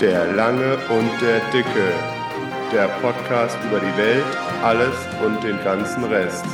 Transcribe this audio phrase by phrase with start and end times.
[0.00, 1.90] Der Lange und der Dicke.
[2.70, 4.26] Der Podcast über die Welt,
[4.62, 6.44] alles und den ganzen Rest.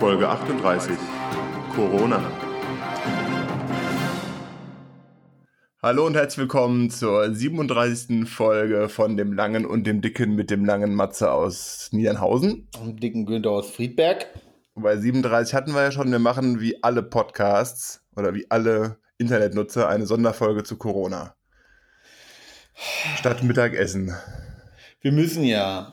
[0.00, 0.96] Folge 38.
[1.76, 2.22] Corona.
[5.82, 8.26] Hallo und herzlich willkommen zur 37.
[8.26, 12.70] Folge von dem Langen und dem Dicken mit dem langen Matze aus Niedernhausen.
[12.82, 14.28] Und dicken Günther aus Friedberg.
[14.76, 19.88] Bei 37 hatten wir ja schon, wir machen wie alle Podcasts oder wie alle Internetnutzer
[19.88, 21.34] eine Sonderfolge zu Corona.
[23.16, 24.14] Statt Mittagessen.
[25.00, 25.92] Wir müssen ja.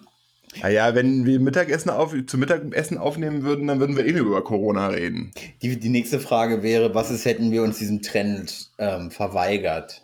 [0.62, 4.44] Naja, wenn wir Mittagessen auf, zu Mittagessen aufnehmen würden, dann würden wir eh nur über
[4.44, 5.32] Corona reden.
[5.62, 10.04] Die, die nächste Frage wäre, was ist, hätten wir uns diesem Trend ähm, verweigert?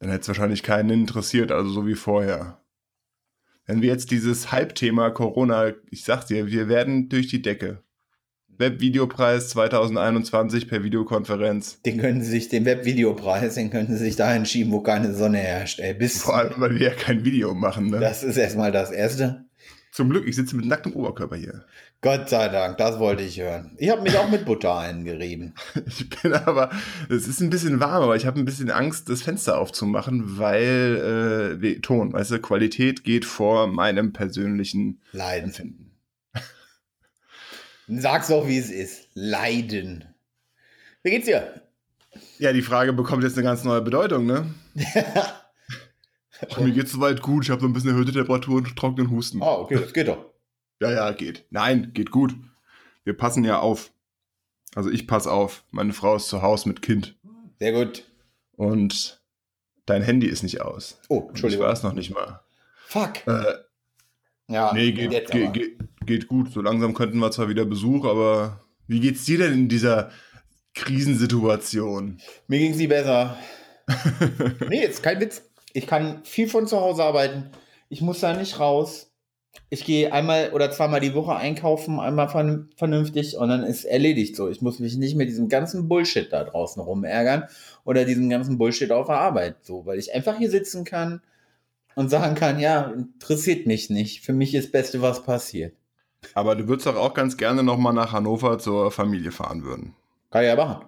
[0.00, 2.60] Dann hätte es wahrscheinlich keinen interessiert, also so wie vorher.
[3.66, 7.84] Wenn wir jetzt dieses Hype-Thema Corona, ich sag dir, wir werden durch die Decke.
[8.60, 11.80] Webvideopreis 2021 per Videokonferenz.
[11.82, 15.38] Den können Sie sich, den Webvideopreis, den können Sie sich dahin schieben, wo keine Sonne
[15.38, 15.80] herrscht.
[15.80, 17.90] Ey, bis Vor allem, weil wir ja kein Video machen.
[17.90, 17.98] Ne?
[17.98, 19.46] das ist erstmal das Erste.
[19.92, 21.64] Zum Glück, ich sitze mit nacktem Oberkörper hier.
[22.00, 23.72] Gott sei Dank, das wollte ich hören.
[23.76, 25.54] Ich habe mich auch mit Butter eingerieben.
[25.86, 26.70] Ich bin aber,
[27.08, 31.58] es ist ein bisschen warm, aber ich habe ein bisschen Angst, das Fenster aufzumachen, weil
[31.60, 35.48] äh, Ton, weißt du, Qualität geht vor meinem persönlichen Leiden.
[35.48, 35.89] Empfinden.
[37.98, 39.08] Sag's doch, wie es ist.
[39.14, 40.04] Leiden.
[41.02, 41.62] Wie geht's dir?
[42.38, 44.54] Ja, die Frage bekommt jetzt eine ganz neue Bedeutung, ne?
[46.48, 49.42] Ach, mir geht's soweit gut, ich habe so ein bisschen erhöhte Temperatur und trockenen Husten.
[49.42, 50.24] Ah, okay, das geht doch.
[50.80, 51.44] Ja, ja, geht.
[51.50, 52.34] Nein, geht gut.
[53.04, 53.92] Wir passen ja auf.
[54.74, 55.64] Also ich pass auf.
[55.70, 57.18] Meine Frau ist zu Hause mit Kind.
[57.58, 58.04] Sehr gut.
[58.56, 59.20] Und
[59.86, 60.98] dein Handy ist nicht aus.
[61.08, 61.66] Oh, Entschuldigung.
[61.66, 62.40] Ich weiß noch nicht mal.
[62.86, 63.26] Fuck.
[63.26, 63.54] Äh,
[64.48, 65.79] Ja, nee, geht, geht, geht,
[66.10, 66.52] geht gut.
[66.52, 70.10] So langsam könnten wir zwar wieder Besuch, aber wie geht's dir denn in dieser
[70.74, 72.18] Krisensituation?
[72.48, 73.36] Mir ging's nie besser.
[74.68, 75.42] Nee, jetzt kein Witz.
[75.72, 77.50] Ich kann viel von zu Hause arbeiten.
[77.88, 79.10] Ich muss da nicht raus.
[79.68, 84.36] Ich gehe einmal oder zweimal die Woche einkaufen, einmal vernün- vernünftig und dann ist erledigt
[84.36, 84.48] so.
[84.48, 87.44] Ich muss mich nicht mit diesem ganzen Bullshit da draußen rumärgern
[87.84, 91.20] oder diesem ganzen Bullshit auf der Arbeit so, weil ich einfach hier sitzen kann
[91.96, 94.20] und sagen kann, ja, interessiert mich nicht.
[94.20, 95.74] Für mich ist das Beste, was passiert.
[96.34, 99.94] Aber du würdest doch auch ganz gerne nochmal nach Hannover zur Familie fahren würden.
[100.30, 100.84] Kann ich ja machen.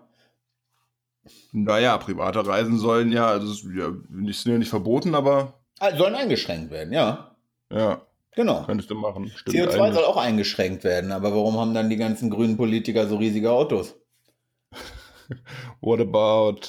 [1.53, 5.99] Naja, private Reisen sollen ja, also es ist ja, sind ja nicht verboten, aber Also
[5.99, 7.37] sollen eingeschränkt werden, ja.
[7.71, 8.03] ja,
[8.35, 8.65] Genau.
[8.65, 9.31] könntest du machen.
[9.35, 9.95] Stimmt CO2 eigentlich.
[9.95, 13.95] soll auch eingeschränkt werden, aber warum haben dann die ganzen grünen Politiker so riesige Autos?
[15.81, 16.61] What about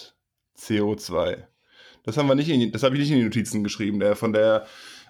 [0.58, 1.44] CO2?
[2.04, 4.34] Das haben wir nicht in, das habe ich nicht in die Notizen geschrieben, der von
[4.34, 4.66] der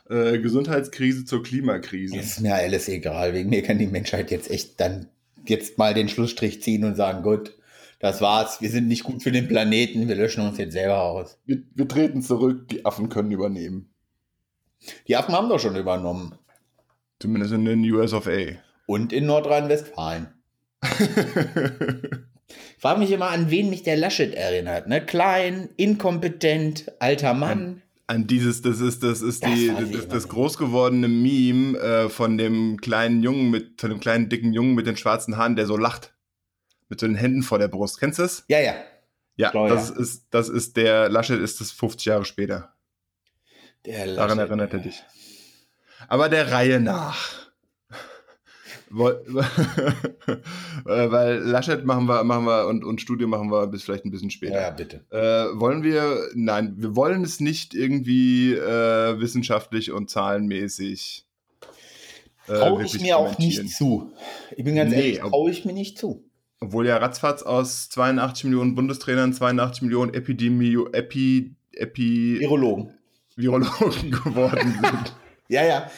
[0.09, 2.18] äh, Gesundheitskrise zur Klimakrise.
[2.18, 3.34] Ist mir alles egal.
[3.34, 5.08] Wegen mir kann die Menschheit jetzt echt dann
[5.46, 7.58] jetzt mal den Schlussstrich ziehen und sagen, gut,
[8.00, 8.62] das war's.
[8.62, 10.08] Wir sind nicht gut für den Planeten.
[10.08, 11.38] Wir löschen uns jetzt selber aus.
[11.46, 13.94] Wir, wir treten zurück, die Affen können übernehmen.
[15.08, 16.35] Die Affen haben doch schon übernommen.
[17.20, 18.58] Zumindest in den US of A.
[18.85, 20.28] Und in Nordrhein-Westfalen.
[22.75, 24.88] Ich frage mich immer, an wen mich der Laschet erinnert.
[24.88, 25.00] Ne?
[25.00, 27.81] Klein, inkompetent, alter Mann.
[28.06, 32.38] An dieses, das ist, das ist Das die, das, das groß gewordene Meme äh, von
[32.38, 35.78] dem kleinen Jungen mit, von dem kleinen dicken Jungen mit den schwarzen Haaren, der so
[35.78, 36.14] lacht.
[36.90, 38.00] Mit so den Händen vor der Brust.
[38.00, 38.44] Kennst du das?
[38.50, 38.75] Ja, ja.
[39.36, 39.96] Ja, Klar, das ja.
[39.96, 42.74] ist, das ist der Laschet ist das 50 Jahre später.
[43.86, 44.50] Der Daran Laschet.
[44.50, 45.02] erinnert er dich.
[46.08, 47.42] Aber der Reihe nach.
[50.85, 54.11] Äh, Weil Laschet machen wir, machen wir und, und Studio machen wir bis vielleicht ein
[54.11, 54.61] bisschen später.
[54.61, 55.05] Ja, bitte.
[55.11, 61.25] Äh, wollen wir, nein, wir wollen es nicht irgendwie äh, wissenschaftlich und zahlenmäßig.
[62.47, 64.11] äh, Traue ich mir auch nicht zu.
[64.55, 66.23] Ich bin ganz Nee, ehrlich, traue ich mir nicht zu.
[66.59, 72.93] Obwohl ja ratzfatz aus 82 Millionen Bundestrainern 82 Millionen Epidemio, Epi, Epi, Virologen.
[73.35, 75.15] Virologen geworden sind.
[75.49, 75.91] Ja, ja.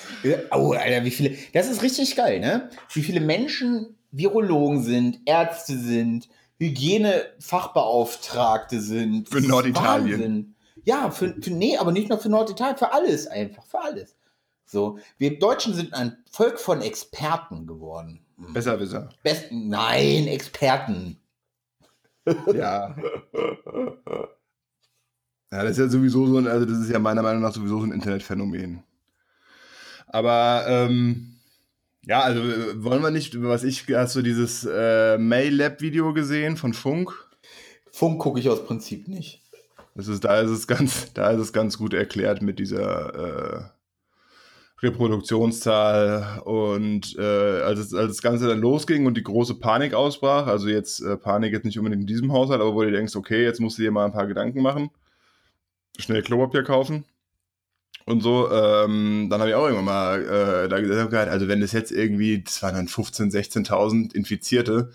[0.51, 1.38] Oh, Alter, wie viele.
[1.53, 2.72] Das ist richtig geil, ne?
[2.94, 6.27] Wie viele Menschen Virologen sind, Ärzte sind,
[6.59, 9.30] Hygienefachbeauftragte sind.
[9.30, 10.19] Für Norditalien.
[10.19, 10.56] Wahnsinn.
[10.83, 14.15] Ja, für, für, nee, aber nicht nur für Norditalien, für alles einfach, für alles.
[14.65, 18.25] So, wir Deutschen sind ein Volk von Experten geworden.
[18.38, 18.53] Hm.
[18.53, 19.09] Besserwisser.
[19.24, 21.19] Besten, nein, Experten.
[22.56, 22.95] Ja.
[25.51, 27.80] Ja, das ist ja sowieso so ein, also das ist ja meiner Meinung nach sowieso
[27.80, 28.83] so ein Internetphänomen.
[30.15, 31.33] Aber ähm,
[32.06, 36.73] ja, also äh, wollen wir nicht, was ich, hast du dieses äh, Mail-Lab-Video gesehen von
[36.73, 37.12] Funk?
[37.91, 39.41] Funk gucke ich aus Prinzip nicht.
[39.94, 44.83] Das ist, da ist es ganz, da ist es ganz gut erklärt mit dieser, äh,
[44.83, 46.41] Reproduktionszahl.
[46.45, 50.69] Und äh, als, es, als das Ganze dann losging und die große Panik ausbrach, also
[50.69, 53.59] jetzt äh, Panik jetzt nicht unbedingt in diesem Haushalt, aber wo du denkst, okay, jetzt
[53.59, 54.91] musst du dir mal ein paar Gedanken machen,
[56.00, 57.03] schnell Klopapier kaufen
[58.06, 61.72] und so, ähm, dann habe ich auch irgendwann mal äh, da gesagt, also wenn das
[61.72, 64.92] jetzt irgendwie, das waren dann 15.000, 16.000 Infizierte,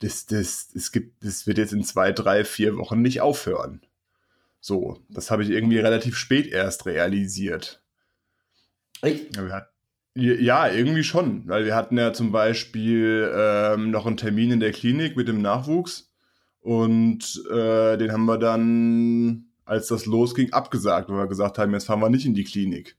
[0.00, 3.80] das, das, das, gibt, das wird jetzt in zwei, drei, vier Wochen nicht aufhören.
[4.60, 7.82] So, das habe ich irgendwie relativ spät erst realisiert.
[9.00, 9.36] Echt?
[9.36, 9.66] Ja,
[10.16, 14.70] ja, irgendwie schon, weil wir hatten ja zum Beispiel ähm, noch einen Termin in der
[14.70, 16.14] Klinik mit dem Nachwuchs
[16.60, 21.86] und äh, den haben wir dann als das losging, abgesagt, weil wir gesagt haben, jetzt
[21.86, 22.96] fahren wir nicht in die Klinik.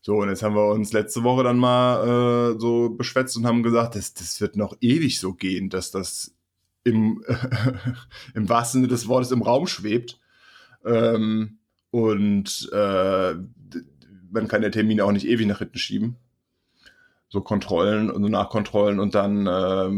[0.00, 3.62] So, und jetzt haben wir uns letzte Woche dann mal äh, so beschwätzt und haben
[3.62, 6.34] gesagt, das, das wird noch ewig so gehen, dass das
[6.84, 7.24] im,
[8.34, 10.20] im wahrsten Sinne des Wortes im Raum schwebt.
[10.84, 11.58] Ähm,
[11.90, 13.34] und äh,
[14.30, 16.16] man kann der Termin auch nicht ewig nach hinten schieben.
[17.30, 19.50] So Kontrollen und so Nachkontrollen und dann äh,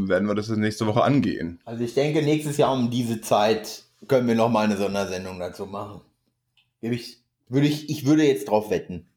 [0.08, 1.60] werden wir das nächste Woche angehen.
[1.64, 5.66] Also ich denke, nächstes Jahr um diese Zeit können wir noch mal eine Sondersendung dazu
[5.66, 6.00] machen.
[6.80, 9.08] Ich, würde ich, ich würde jetzt drauf wetten.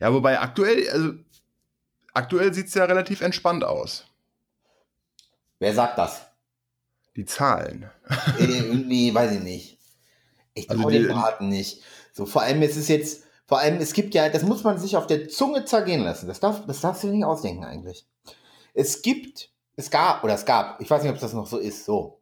[0.00, 1.12] Ja, wobei aktuell, also
[2.12, 4.06] aktuell sieht es ja relativ entspannt aus.
[5.58, 6.26] Wer sagt das?
[7.14, 7.90] Die Zahlen.
[8.38, 9.78] nee, nee weiß ich nicht.
[10.54, 11.82] Ich traue also den Braten nicht.
[12.12, 14.96] So, vor allem, es ist jetzt, vor allem, es gibt ja, das muss man sich
[14.96, 16.26] auf der Zunge zergehen lassen.
[16.26, 18.06] Das, darf, das darfst du nicht ausdenken eigentlich.
[18.74, 21.84] Es gibt, es gab, oder es gab, ich weiß nicht, ob das noch so ist,
[21.84, 22.21] so.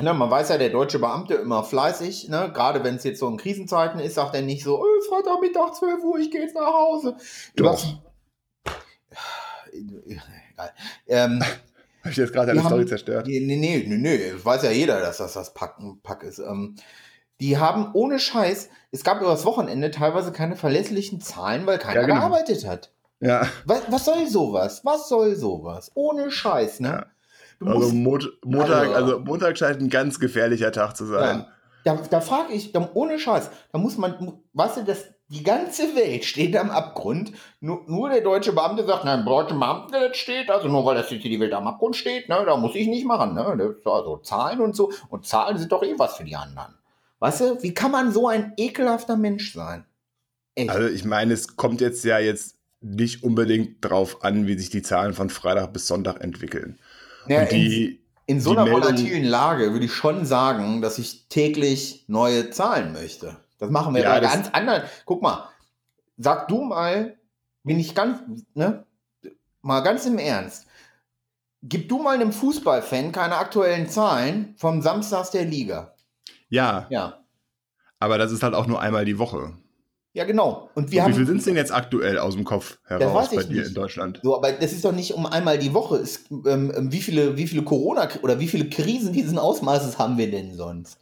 [0.00, 2.50] Ne, man weiß ja, der deutsche Beamte immer fleißig, ne?
[2.54, 6.02] gerade wenn es jetzt so in Krisenzeiten ist, sagt er nicht so, oh, Freitagmittag 12
[6.02, 7.16] Uhr, ich gehe jetzt nach Hause.
[7.56, 7.84] Doch.
[9.72, 10.72] Egal.
[11.06, 13.26] Ähm, Habe ich jetzt gerade eine Story zerstört?
[13.26, 16.38] Nee, nee, nee, nee, weiß ja jeder, dass das das Pack, Pack ist.
[16.38, 16.76] Ähm,
[17.40, 22.00] die haben ohne Scheiß, es gab über das Wochenende teilweise keine verlässlichen Zahlen, weil keiner
[22.00, 22.20] ja, genau.
[22.20, 22.92] gearbeitet hat.
[23.20, 23.46] Ja.
[23.66, 24.84] Was, was, soll sowas?
[24.84, 25.90] Was soll sowas?
[25.94, 26.88] Ohne Scheiß, ne?
[26.88, 27.06] Ja.
[27.66, 31.40] Also Mot Montag, also, also Montag scheint ein ganz gefährlicher Tag zu sein.
[31.40, 31.48] Ja.
[31.84, 35.96] Da, da frage ich, da, ohne Scheiß, da muss man, weißt du, das, die ganze
[35.96, 37.32] Welt steht am Abgrund.
[37.60, 41.10] Nur, nur der deutsche Beamte sagt, nein, der deutsche Beamte steht, also nur weil das
[41.10, 43.34] jetzt die Welt am Abgrund steht, ne, da muss ich nicht machen.
[43.34, 43.74] Ne?
[43.84, 44.92] Also Zahlen und so.
[45.08, 46.74] Und Zahlen sind doch eh was für die anderen.
[47.18, 49.84] Weißt du, wie kann man so ein ekelhafter Mensch sein?
[50.54, 50.70] Echt?
[50.70, 54.82] Also ich meine, es kommt jetzt ja jetzt nicht unbedingt drauf an, wie sich die
[54.82, 56.78] Zahlen von Freitag bis Sonntag entwickeln.
[57.26, 61.28] Ja, die, in, in, so einer Meldung, volatilen Lage würde ich schon sagen, dass ich
[61.28, 63.36] täglich neue Zahlen möchte.
[63.58, 64.82] Das machen wir ja, ganz anderen.
[65.04, 65.48] Guck mal,
[66.16, 67.16] sag du mal,
[67.62, 68.20] bin ich ganz,
[68.54, 68.84] ne,
[69.60, 70.66] mal ganz im Ernst.
[71.62, 75.94] Gib du mal einem Fußballfan keine aktuellen Zahlen vom Samstags der Liga.
[76.48, 76.86] Ja.
[76.90, 77.24] Ja.
[78.00, 79.52] Aber das ist halt auch nur einmal die Woche.
[80.14, 80.68] Ja, genau.
[80.74, 83.30] Und wir und haben, wie viel sind es denn jetzt aktuell aus dem Kopf heraus
[83.30, 83.68] bei dir nicht.
[83.68, 84.20] in Deutschland?
[84.22, 85.96] So, aber das ist doch nicht um einmal die Woche.
[85.96, 90.18] Es, ähm, ähm wie viele, wie viele Corona- oder wie viele Krisen diesen Ausmaßes haben
[90.18, 90.98] wir denn sonst?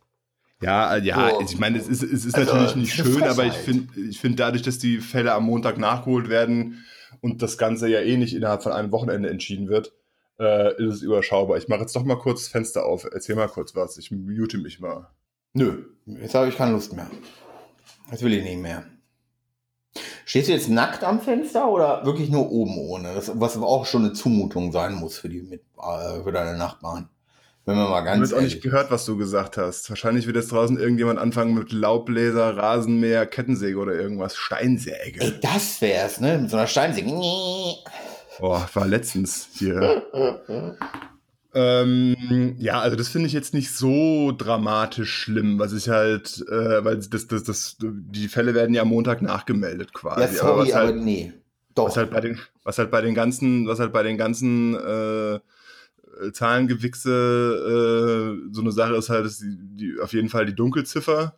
[0.62, 1.41] Ja, äh, ja, so.
[1.41, 4.37] ich meine, es ist, es ist also, natürlich nicht schön, aber ich finde, ich finde
[4.37, 6.85] dadurch, dass die Fälle am Montag nachgeholt werden
[7.21, 9.93] und das Ganze ja eh nicht innerhalb von einem Wochenende entschieden wird,
[10.39, 11.59] äh, ist es überschaubar.
[11.59, 13.09] Ich mache jetzt doch mal kurz das Fenster auf.
[13.11, 13.99] Erzähl mal kurz was.
[13.99, 15.09] Ich mute mich mal.
[15.53, 17.11] Nö, jetzt habe ich keine Lust mehr.
[18.11, 18.85] Jetzt will ich nicht mehr.
[20.25, 23.15] Stehst du jetzt nackt am Fenster oder wirklich nur oben ohne?
[23.15, 27.09] Das, was auch schon eine Zumutung sein muss für, die, mit, äh, für deine Nachbarn.
[27.67, 28.29] Wenn wir mal ganz.
[28.29, 29.91] Ich habe auch nicht gehört, was du gesagt hast.
[29.91, 34.37] Wahrscheinlich wird jetzt draußen irgendjemand anfangen mit Laubbläser, Rasenmäher, Kettensäge oder irgendwas.
[34.37, 35.21] Steinsäge.
[35.21, 36.38] Ey, das wär's, ne?
[36.38, 37.11] Mit so einer Steinsäge.
[38.38, 40.05] Boah, war letztens hier.
[41.52, 46.85] Ähm, ja, also das finde ich jetzt nicht so dramatisch schlimm, was ich halt, äh,
[46.85, 50.21] weil das, das, das, die Fälle werden ja am Montag nachgemeldet quasi.
[50.21, 51.33] Ja, sorry, aber, halt, aber nee.
[51.75, 51.87] Doch.
[51.87, 55.40] Was halt bei den, was halt bei den ganzen, was halt bei den ganzen äh,
[56.33, 61.37] Zahlengewichse äh, so eine Sache ist halt, ist die, die, auf jeden Fall die Dunkelziffer.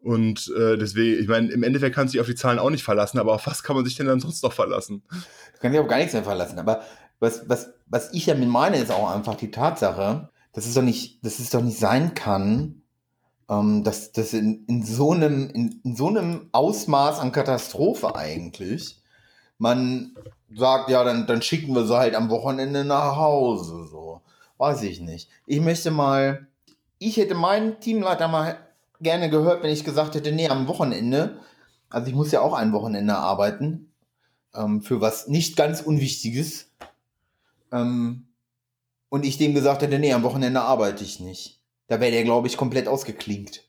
[0.00, 2.84] Und äh, deswegen, ich meine, im Endeffekt kannst du dich auf die Zahlen auch nicht
[2.84, 5.02] verlassen, aber auf was kann man sich denn dann sonst noch verlassen?
[5.08, 6.82] Du kannst dich auf gar nichts mehr verlassen, aber
[7.20, 10.82] was, was, was ich ja mit meine, ist auch einfach die Tatsache, dass es doch
[10.82, 12.82] nicht, dass es doch nicht sein kann,
[13.48, 19.02] ähm, dass das in, in, so einem, in, in so einem Ausmaß an Katastrophe eigentlich
[19.58, 20.14] man
[20.54, 23.86] sagt, ja, dann, dann schicken wir sie halt am Wochenende nach Hause.
[23.90, 24.20] So.
[24.58, 25.28] Weiß ich nicht.
[25.46, 26.46] Ich möchte mal,
[26.98, 28.58] ich hätte meinen Teamleiter mal
[29.00, 31.38] gerne gehört, wenn ich gesagt hätte, nee, am Wochenende,
[31.90, 33.92] also ich muss ja auch ein Wochenende arbeiten,
[34.54, 36.65] ähm, für was nicht ganz Unwichtiges.
[37.72, 38.28] Ähm,
[39.08, 41.62] und ich dem gesagt hätte, nee, am Wochenende arbeite ich nicht.
[41.88, 43.64] Da wäre der, glaube ich, komplett ausgeklinkt.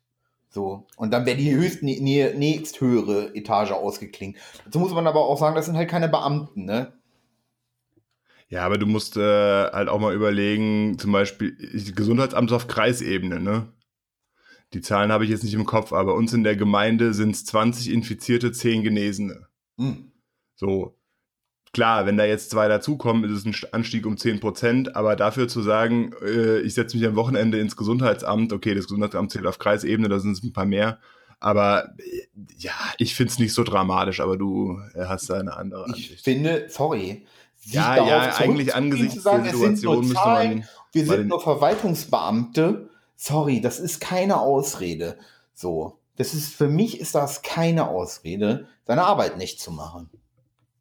[0.49, 0.87] So.
[0.95, 4.37] Und dann wäre die höchst, nä- nä- nächsthöhere Etage ausgeklingt.
[4.65, 6.93] Dazu muss man aber auch sagen, das sind halt keine Beamten, ne?
[8.49, 9.19] Ja, aber du musst äh,
[9.71, 11.55] halt auch mal überlegen, zum Beispiel
[11.93, 13.67] Gesundheitsamt auf Kreisebene, ne?
[14.73, 17.45] Die Zahlen habe ich jetzt nicht im Kopf, aber uns in der Gemeinde sind es
[17.45, 19.47] 20 Infizierte, 10 Genesene.
[19.77, 20.11] Hm.
[20.55, 20.96] So,
[21.73, 25.15] klar, wenn da jetzt zwei dazukommen, ist es ein St- Anstieg um 10 Prozent, aber
[25.15, 29.45] dafür zu sagen, äh, ich setze mich am Wochenende ins Gesundheitsamt, okay, das Gesundheitsamt zählt
[29.45, 30.99] auf Kreisebene, da sind es ein paar mehr,
[31.39, 35.85] aber äh, ja, ich finde es nicht so dramatisch, aber du hast da eine andere
[35.89, 36.23] Ich Ansicht.
[36.23, 37.25] finde, sorry.
[37.69, 42.89] Ja, ja, eigentlich angesichts sagen, der Situation müsste man Wir sind nur Verwaltungsbeamte.
[43.15, 45.17] Sorry, das ist keine Ausrede.
[45.53, 45.97] So.
[46.15, 50.09] Das ist, für mich ist das keine Ausrede, seine Arbeit nicht zu machen.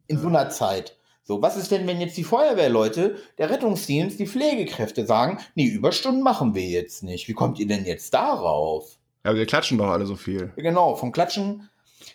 [0.08, 0.96] In so einer Zeit.
[1.22, 6.22] So, was ist denn, wenn jetzt die Feuerwehrleute, der Rettungsdienst, die Pflegekräfte sagen, nee, Überstunden
[6.22, 7.26] machen wir jetzt nicht.
[7.26, 8.98] Wie kommt ihr denn jetzt darauf?
[9.24, 10.52] Ja, aber wir klatschen doch alle so viel.
[10.54, 11.68] Genau, vom Klatschen.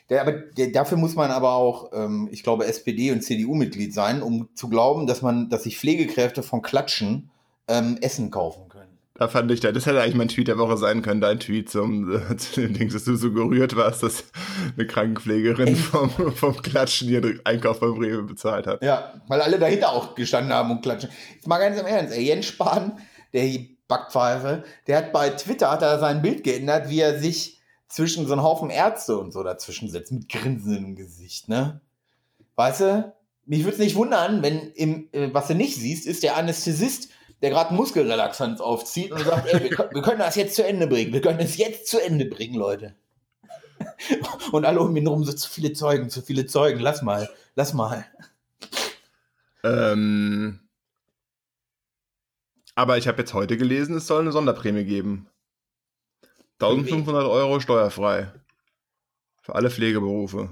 [0.10, 4.21] Der, aber der, dafür muss man aber auch, ähm, ich glaube, SPD und CDU-Mitglied sein,
[4.21, 7.29] um zu glauben, dass man, dass sich Pflegekräfte von Klatschen
[7.67, 8.70] ähm, Essen kaufen.
[9.13, 12.15] Da fand ich, das hätte eigentlich mein Tweet der Woche sein können, dein Tweet zum,
[12.15, 14.23] äh, zu dem Ding, dass du so gerührt warst, dass
[14.77, 18.81] eine Krankenpflegerin vom, vom Klatschen ihren Einkauf beim Rewe bezahlt hat.
[18.83, 21.09] Ja, weil alle dahinter auch gestanden haben und klatschen.
[21.35, 22.99] Jetzt mal ganz im Ernst, ey, Jens Spahn,
[23.33, 23.47] der
[23.87, 28.31] Backpfeife, der hat bei Twitter hat er sein Bild geändert, wie er sich zwischen so
[28.31, 31.81] einen Haufen Ärzte und so dazwischen setzt, mit Grinsen im Gesicht, ne?
[32.55, 33.13] Weißt du?
[33.45, 37.09] Mich würde es nicht wundern, wenn im, äh, was du nicht siehst, ist der Anästhesist,
[37.41, 40.88] der gerade Muskelrelaxanz aufzieht und sagt, ey, wir, können- wir können das jetzt zu Ende
[40.88, 41.12] bringen.
[41.13, 42.95] Wir können es jetzt zu Ende bringen, Leute.
[44.51, 46.79] Und alle um ihn rum so zu viele Zeugen, zu viele Zeugen.
[46.79, 48.05] Lass mal, lass mal.
[49.63, 50.60] Ähm,
[52.75, 55.27] aber ich habe jetzt heute gelesen, es soll eine Sonderprämie geben.
[56.60, 58.31] 1500 Euro steuerfrei.
[59.41, 60.50] Für alle Pflegeberufe.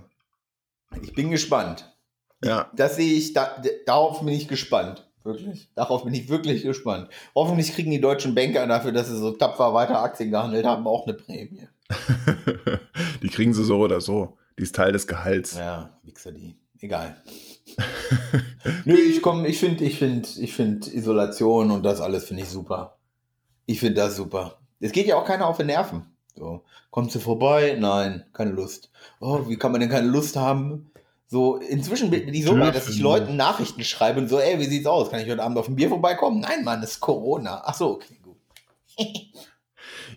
[1.04, 1.96] Ich bin gespannt.
[2.44, 2.72] Ja.
[2.76, 5.09] Das sehe ich, da, darauf bin ich gespannt.
[5.30, 5.70] Wirklich.
[5.76, 7.08] Darauf bin ich wirklich gespannt.
[7.36, 11.06] Hoffentlich kriegen die deutschen Banker dafür, dass sie so tapfer weiter Aktien gehandelt haben, auch
[11.06, 11.68] eine Prämie.
[13.22, 14.38] die kriegen sie so oder so.
[14.58, 15.56] Die ist Teil des Gehalts.
[15.56, 16.56] Ja, Wichser die.
[16.80, 17.16] Egal.
[18.86, 22.50] Nö, ich komme, ich finde, ich finde, ich finde Isolation und das alles finde ich
[22.50, 22.98] super.
[23.68, 24.58] Ich finde das super.
[24.80, 26.08] Es geht ja auch keiner auf die Nerven.
[26.36, 27.78] So, kommst du vorbei?
[27.80, 28.90] Nein, keine Lust.
[29.20, 30.89] Oh, wie kann man denn keine Lust haben?
[31.32, 33.00] So, inzwischen bin ich so weit, dass ich.
[33.00, 35.12] Leuten Nachrichten schreibe und so, ey, wie sieht's aus?
[35.12, 36.40] Kann ich heute Abend auf ein Bier vorbeikommen?
[36.40, 37.62] Nein, Mann, es ist Corona.
[37.66, 38.38] Ach so, okay, gut.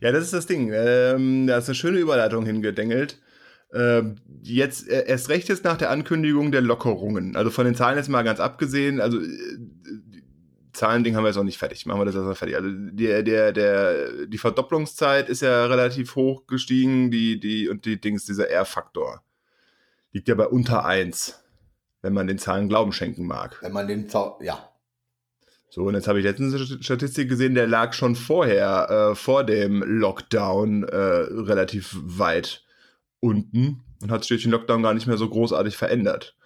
[0.01, 0.73] Ja, das ist das Ding.
[0.75, 3.21] Ähm, da ist eine schöne Überleitung hingedengelt.
[3.73, 7.37] Ähm, jetzt äh, erst recht jetzt nach der Ankündigung der Lockerungen.
[7.37, 9.29] Also von den Zahlen jetzt mal ganz abgesehen, also äh,
[10.73, 11.87] Zahlending haben wir jetzt auch nicht fertig.
[11.87, 12.57] Machen wir das erstmal fertig.
[12.57, 18.01] Also der, der, der, die Verdopplungszeit ist ja relativ hoch gestiegen, die, die, und die
[18.01, 19.23] Dings, dieser R-Faktor.
[20.13, 21.43] Liegt ja bei unter 1,
[22.03, 23.59] wenn man den Zahlen Glauben schenken mag.
[23.63, 24.69] Wenn man den, Zau ja,
[25.71, 29.45] So, und jetzt habe ich letztens eine Statistik gesehen, der lag schon vorher, äh, vor
[29.45, 32.63] dem Lockdown, äh, relativ weit
[33.21, 36.37] unten und hat sich durch den Lockdown gar nicht mehr so großartig verändert.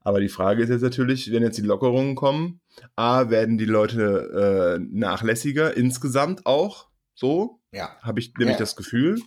[0.00, 2.60] Aber die Frage ist jetzt natürlich, wenn jetzt die Lockerungen kommen,
[2.96, 7.96] A, werden die Leute äh, nachlässiger insgesamt auch, so, ja.
[8.02, 8.58] habe ich nämlich Ja.
[8.58, 9.20] das Gefühl.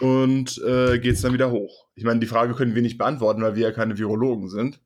[0.00, 1.86] Und äh, geht es dann wieder hoch.
[1.94, 4.80] Ich meine, die Frage können wir nicht beantworten, weil wir ja keine Virologen sind.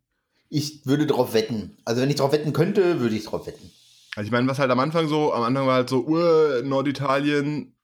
[0.48, 1.76] Ich würde drauf wetten.
[1.84, 3.70] Also wenn ich drauf wetten könnte, würde ich drauf wetten.
[4.16, 7.74] Also ich meine, was halt am Anfang so, am Anfang war halt so, uh, Norditalien,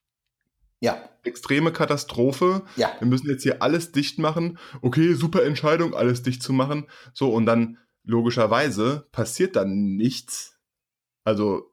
[0.81, 2.63] Ja, extreme Katastrophe.
[2.77, 2.93] ja.
[2.99, 4.59] Wir müssen jetzt hier alles dicht machen.
[4.83, 6.87] Okay, super Entscheidung, alles dicht zu machen.
[7.15, 10.59] So, und dann logischerweise passiert dann nichts.
[11.25, 11.71] Also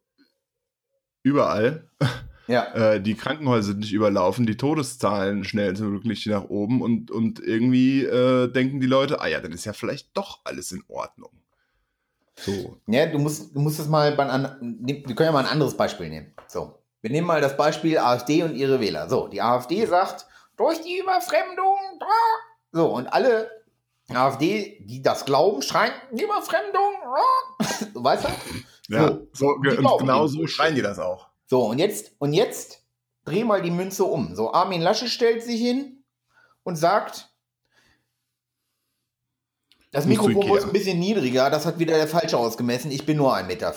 [1.23, 1.89] überall.
[2.47, 2.73] Ja.
[2.73, 7.09] Äh, die Krankenhäuser sind nicht überlaufen, die Todeszahlen schnell zum Glück nicht nach oben und,
[7.11, 10.83] und irgendwie äh, denken die Leute, ah ja, dann ist ja vielleicht doch alles in
[10.87, 11.31] Ordnung.
[12.37, 12.77] So.
[12.87, 15.75] Ja, du musst, du musst es mal bei einem wir können ja mal ein anderes
[15.75, 16.33] Beispiel nehmen.
[16.47, 16.77] So.
[17.01, 19.09] Wir nehmen mal das Beispiel AfD und ihre Wähler.
[19.09, 20.25] So, die AfD sagt,
[20.57, 22.05] durch die Überfremdung, da.
[22.71, 23.49] So, und alle
[24.09, 27.87] AfD, die das glauben, schreien, Überfremdung, da.
[27.93, 28.29] Weißt du?
[28.93, 31.24] Ja, So, so, genau so schreien die das auch.
[31.47, 32.83] So, und jetzt, und jetzt
[33.23, 34.35] dreh mal die Münze um.
[34.35, 36.03] So, Armin Lasche stellt sich hin
[36.63, 37.29] und sagt,
[39.91, 40.67] das Mikrofon muss Ikea.
[40.67, 43.73] ein bisschen niedriger, das hat wieder der Falsche ausgemessen, ich bin nur 1,50 Meter.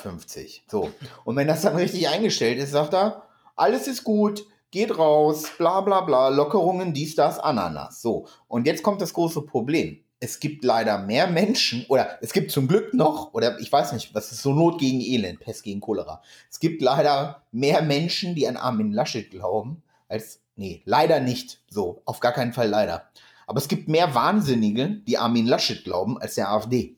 [0.66, 0.90] So.
[1.24, 5.80] Und wenn das dann richtig eingestellt ist, sagt er, alles ist gut, geht raus, bla
[5.80, 8.02] bla bla, Lockerungen, dies, das, Ananas.
[8.02, 8.26] So.
[8.48, 10.02] Und jetzt kommt das große Problem.
[10.20, 14.14] Es gibt leider mehr Menschen, oder es gibt zum Glück noch, oder ich weiß nicht,
[14.14, 16.22] was ist so Not gegen Elend, Pest gegen Cholera.
[16.50, 21.60] Es gibt leider mehr Menschen, die an Armin Laschet glauben, als nee, leider nicht.
[21.70, 23.08] So, auf gar keinen Fall leider.
[23.46, 26.96] Aber es gibt mehr Wahnsinnige, die Armin Laschet glauben, als der AfD.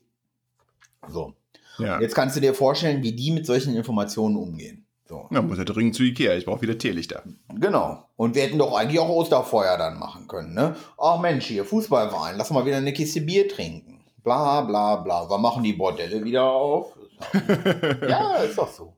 [1.07, 1.35] So.
[1.77, 2.01] Ja.
[2.01, 4.85] Jetzt kannst du dir vorstellen, wie die mit solchen Informationen umgehen.
[5.11, 5.27] So.
[5.29, 6.35] ja, muss ja dringend zu Ikea.
[6.37, 7.23] Ich brauche wieder Teelichter.
[7.53, 8.07] Genau.
[8.15, 10.73] Und wir hätten doch eigentlich auch Osterfeuer dann machen können, ne?
[10.97, 14.05] Ach Mensch, hier, Fußballverein, lass mal wieder eine Kiste Bier trinken.
[14.23, 15.25] Bla, bla, bla.
[15.29, 16.95] Wann machen die Bordelle wieder auf?
[18.07, 18.93] ja, ist doch so.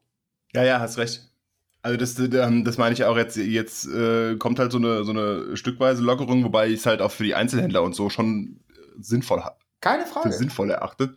[0.54, 1.30] Ja, ja, hast recht.
[1.82, 5.12] Also das, ähm, das meine ich auch jetzt, jetzt äh, kommt halt so eine, so
[5.12, 8.60] eine stückweise Lockerung, wobei ich es halt auch für die Einzelhändler und so schon
[9.00, 10.32] sinnvoll, ha- Keine für Frage.
[10.32, 11.16] sinnvoll erachte.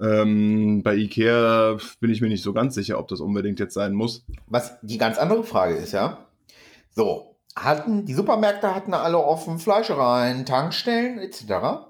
[0.00, 3.94] Ähm, bei Ikea bin ich mir nicht so ganz sicher, ob das unbedingt jetzt sein
[3.94, 4.24] muss.
[4.46, 6.26] Was die ganz andere Frage ist, ja.
[6.90, 11.88] So, hatten, die Supermärkte hatten alle offen, Fleischereien, Tankstellen, etc.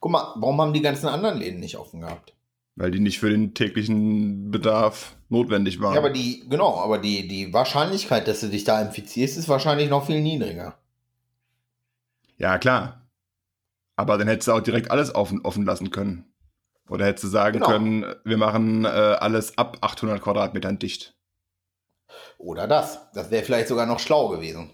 [0.00, 2.34] Guck mal, warum haben die ganzen anderen Läden nicht offen gehabt?
[2.76, 5.94] Weil die nicht für den täglichen Bedarf notwendig waren.
[5.94, 9.88] Ja, aber die, genau, aber die, die Wahrscheinlichkeit, dass du dich da infizierst, ist wahrscheinlich
[9.88, 10.78] noch viel niedriger.
[12.36, 13.06] Ja, klar.
[13.96, 16.26] Aber dann hättest du auch direkt alles offen, offen lassen können.
[16.88, 17.66] Oder hättest du sagen Genau.
[17.66, 21.14] können, wir machen äh, alles ab 800 Quadratmetern dicht.
[22.38, 23.10] Oder das.
[23.14, 24.70] Das wäre vielleicht sogar noch schlau gewesen.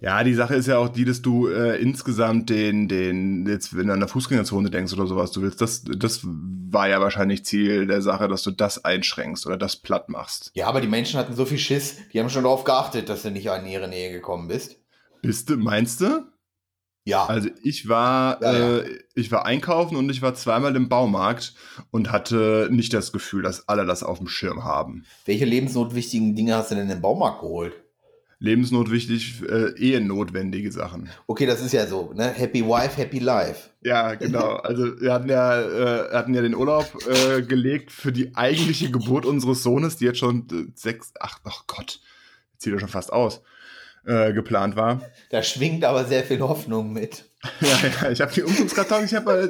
[0.00, 3.88] Ja, die Sache ist ja auch die, dass du äh, insgesamt den, den, jetzt wenn
[3.88, 7.88] du an der Fußgängerzone denkst oder sowas, du willst, das, das war ja wahrscheinlich Ziel
[7.88, 10.52] der Sache, dass du das einschränkst oder das platt machst.
[10.54, 13.32] Ja, aber die Menschen hatten so viel Schiss, die haben schon darauf geachtet, dass du
[13.32, 14.76] nicht in ihre Nähe gekommen bist.
[15.20, 16.24] Bist du, meinst du?
[17.08, 17.24] Ja.
[17.24, 18.78] Also ich war, Ja, ja.
[18.80, 21.54] Äh, ich war einkaufen und ich war zweimal im Baumarkt
[21.90, 25.04] und hatte nicht das Gefühl, dass alle das auf dem Schirm haben.
[25.24, 27.72] Welche lebensnotwichtigen Dinge hast du denn im Baumarkt geholt?
[28.40, 31.08] Lebensnotwichtig, äh, ehennotwendige Sachen.
[31.26, 32.28] Okay, das ist ja so, ne?
[32.28, 33.70] Happy Wife, Happy Life.
[33.82, 34.56] Ja, genau.
[34.62, 39.24] Also wir hatten ja, äh, hatten ja den Urlaub äh, gelegt für die eigentliche Geburt
[39.24, 42.00] unseres Sohnes, die jetzt schon äh, sechs, ach, ach Gott,
[42.52, 43.40] jetzt sieht er schon fast aus,
[44.08, 45.02] äh, geplant war.
[45.30, 47.24] Da schwingt aber sehr viel Hoffnung mit.
[47.60, 47.68] Ja,
[48.02, 49.48] ja, ich habe die Umzugskartons, ich habe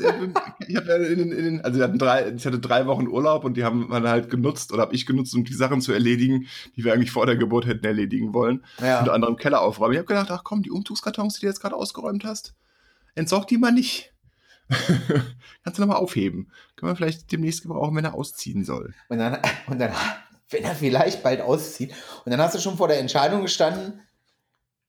[0.68, 3.64] ich hab in, den- in, den- also drei, ich hatte drei Wochen Urlaub und die
[3.64, 6.46] haben wir halt genutzt oder habe ich genutzt, um die Sachen zu erledigen,
[6.76, 8.62] die wir eigentlich vor der Geburt hätten erledigen wollen.
[8.82, 8.98] Ja.
[8.98, 9.94] Unter anderem Keller aufräumen.
[9.94, 12.52] Ich habe gedacht, ach komm, die Umzugskartons, die du jetzt gerade ausgeräumt hast,
[13.14, 14.12] entsorg die mal nicht.
[15.64, 16.50] Kannst du nochmal aufheben.
[16.76, 18.92] Können wir vielleicht demnächst gebrauchen, wenn er ausziehen soll.
[19.08, 19.92] Und dann, und dann,
[20.50, 21.94] wenn er vielleicht bald auszieht,
[22.26, 24.00] und dann hast du schon vor der Entscheidung gestanden,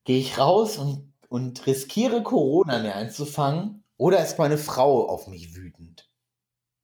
[0.03, 5.55] gehe ich raus und, und riskiere Corona mir einzufangen, oder ist meine Frau auf mich
[5.55, 6.09] wütend?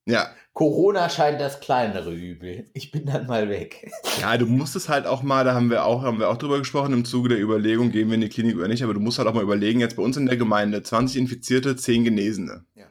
[0.08, 2.70] Ja, Corona scheint das kleinere Übel.
[2.72, 3.90] Ich bin dann mal weg.
[4.20, 6.58] Ja, du musst es halt auch mal, da haben wir auch, haben wir auch drüber
[6.58, 9.18] gesprochen, im Zuge der Überlegung, gehen wir in die Klinik oder nicht, aber du musst
[9.18, 12.64] halt auch mal überlegen, jetzt bei uns in der Gemeinde, 20 Infizierte, 10 Genesene.
[12.74, 12.86] Ja.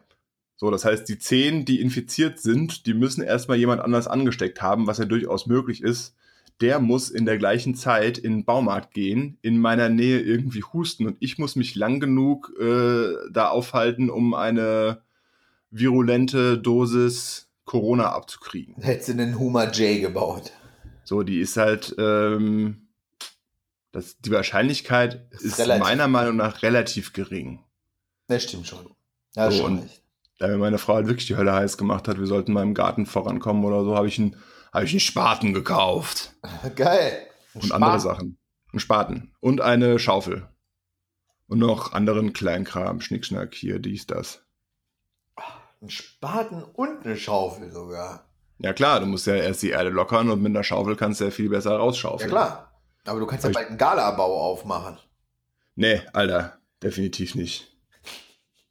[0.56, 4.86] So, das heißt, die 10, die infiziert sind, die müssen erstmal jemand anders angesteckt haben,
[4.86, 6.16] was ja durchaus möglich ist.
[6.62, 11.06] Der muss in der gleichen Zeit in den Baumarkt gehen, in meiner Nähe irgendwie husten
[11.06, 15.02] und ich muss mich lang genug äh, da aufhalten, um eine
[15.70, 18.76] virulente Dosis Corona abzukriegen.
[18.82, 20.52] Hättest du einen Huma J gebaut.
[21.04, 22.88] So, die ist halt, ähm,
[23.92, 25.84] das, die Wahrscheinlichkeit Ist ist, relativ.
[25.84, 27.60] meiner Meinung nach relativ gering.
[28.28, 28.90] Das stimmt schon.
[29.36, 29.90] Ja, So, schon und-.
[30.38, 32.74] Da mir meine Frau halt wirklich die Hölle heiß gemacht hat, wir sollten mal im
[32.74, 34.36] Garten vorankommen oder so, habe ich, einen-
[34.76, 36.34] hab ich einen Spaten gekauft.
[36.76, 37.28] Geil.
[37.54, 38.02] Ein Und andere Spaten.
[38.02, 38.38] Sachen.
[38.72, 39.34] Einen Spaten.
[39.40, 40.48] Und eine Schaufel.
[41.48, 44.42] Und noch anderen Kleinkram, Schnickschnack hier, dies, das.
[45.82, 48.26] Ein Spaten und eine Schaufel sogar.
[48.58, 51.26] Ja klar, du musst ja erst die Erde lockern und mit einer Schaufel kannst du
[51.26, 52.30] ja viel besser Ja rausschaufeln.
[52.30, 52.72] klar.
[53.06, 54.98] Aber du kannst ja bald einen Galabau aufmachen.
[55.76, 57.76] Nee, Alter, definitiv nicht.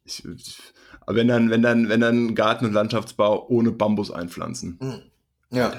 [0.04, 0.58] Ich, ich,
[1.02, 4.78] aber wenn dann, wenn dann, wenn dann Garten- und Landschaftsbau ohne Bambus einpflanzen.
[4.80, 5.02] Hm.
[5.50, 5.72] Ja.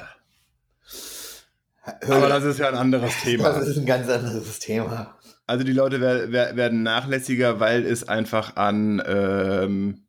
[2.08, 3.50] Aber das ist ja ein anderes das Thema.
[3.50, 5.16] ist ein ganz anderes Thema.
[5.48, 10.06] Also die Leute wer, wer, werden nachlässiger, weil es einfach an ähm,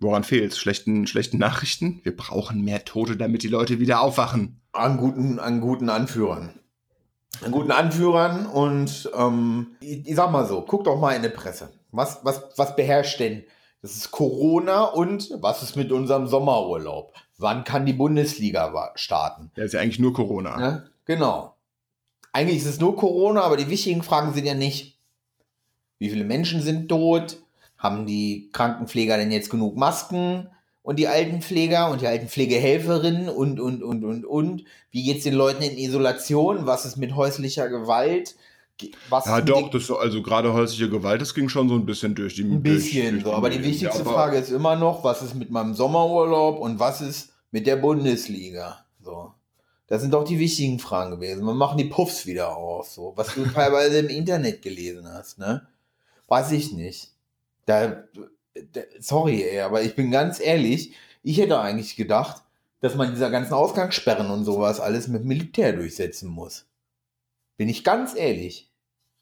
[0.00, 0.54] woran fehlt?
[0.54, 2.00] Schlechten, schlechten Nachrichten.
[2.02, 4.60] Wir brauchen mehr Tote, damit die Leute wieder aufwachen.
[4.72, 6.50] An guten, an guten Anführern.
[7.44, 11.28] An guten Anführern und ähm, ich, ich sag mal so, guck doch mal in die
[11.28, 11.70] Presse.
[11.92, 13.44] Was, was, was beherrscht denn?
[13.80, 17.14] Das ist Corona und was ist mit unserem Sommerurlaub?
[17.36, 19.52] Wann kann die Bundesliga starten?
[19.54, 20.56] Ja, ist ja eigentlich nur Corona.
[20.56, 20.90] Ne?
[21.04, 21.54] Genau.
[22.32, 24.98] Eigentlich ist es nur Corona, aber die wichtigen Fragen sind ja nicht,
[25.98, 27.42] wie viele Menschen sind tot?
[27.76, 30.48] Haben die Krankenpfleger denn jetzt genug Masken?
[30.82, 34.64] Und die Altenpfleger und die Altenpflegehelferinnen und, und, und, und, und.
[34.90, 36.66] Wie geht's den Leuten in Isolation?
[36.66, 38.36] Was ist mit häuslicher Gewalt?
[39.08, 42.14] Was Ja, doch, das so, also gerade häusliche Gewalt, das ging schon so ein bisschen
[42.14, 43.32] durch die ein durch- bisschen durch so.
[43.32, 47.00] Aber die wichtigste Ja, Frage ist immer noch, was ist mit meinem Sommerurlaub und was
[47.00, 48.84] ist mit der Bundesliga?
[49.02, 49.32] So.
[49.86, 51.44] Das sind doch die wichtigen Fragen gewesen.
[51.44, 55.66] Wir machen die Puffs wieder auf, so, was du teilweise im Internet gelesen hast, ne?
[56.28, 57.12] Weiß ich nicht.
[57.66, 58.04] Da,
[58.72, 62.42] da, sorry, ey, aber ich bin ganz ehrlich, ich hätte eigentlich gedacht,
[62.80, 66.66] dass man dieser ganzen Ausgangssperren und sowas alles mit Militär durchsetzen muss.
[67.56, 68.67] Bin ich ganz ehrlich.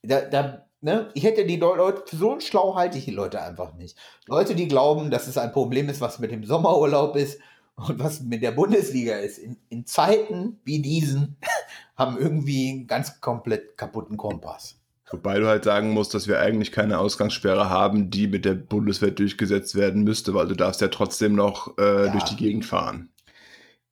[0.07, 1.11] Da, da, ne?
[1.15, 3.97] Ich hätte die Leute, so schlau halte ich die Leute einfach nicht.
[4.27, 7.41] Leute, die glauben, dass es ein Problem ist, was mit dem Sommerurlaub ist
[7.77, 11.37] und was mit der Bundesliga ist, in, in Zeiten wie diesen,
[11.97, 14.77] haben irgendwie einen ganz komplett kaputten Kompass.
[15.11, 19.13] Wobei du halt sagen musst, dass wir eigentlich keine Ausgangssperre haben, die mit der Bundeswehr
[19.13, 22.13] durchgesetzt werden müsste, weil du darfst ja trotzdem noch äh, Ja.
[22.13, 23.09] durch die Gegend fahren.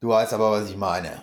[0.00, 1.22] Du weißt aber, was ich meine.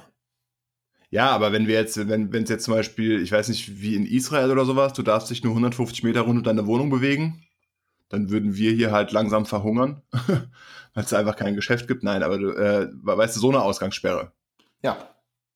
[1.11, 4.05] Ja, aber wenn wir jetzt, wenn es jetzt zum Beispiel, ich weiß nicht, wie in
[4.05, 7.43] Israel oder sowas, du darfst dich nur 150 Meter rund um deine Wohnung bewegen,
[8.07, 10.01] dann würden wir hier halt langsam verhungern,
[10.93, 12.03] weil es einfach kein Geschäft gibt.
[12.03, 14.31] Nein, aber du, äh, weißt du, so eine Ausgangssperre.
[14.83, 14.97] Ja,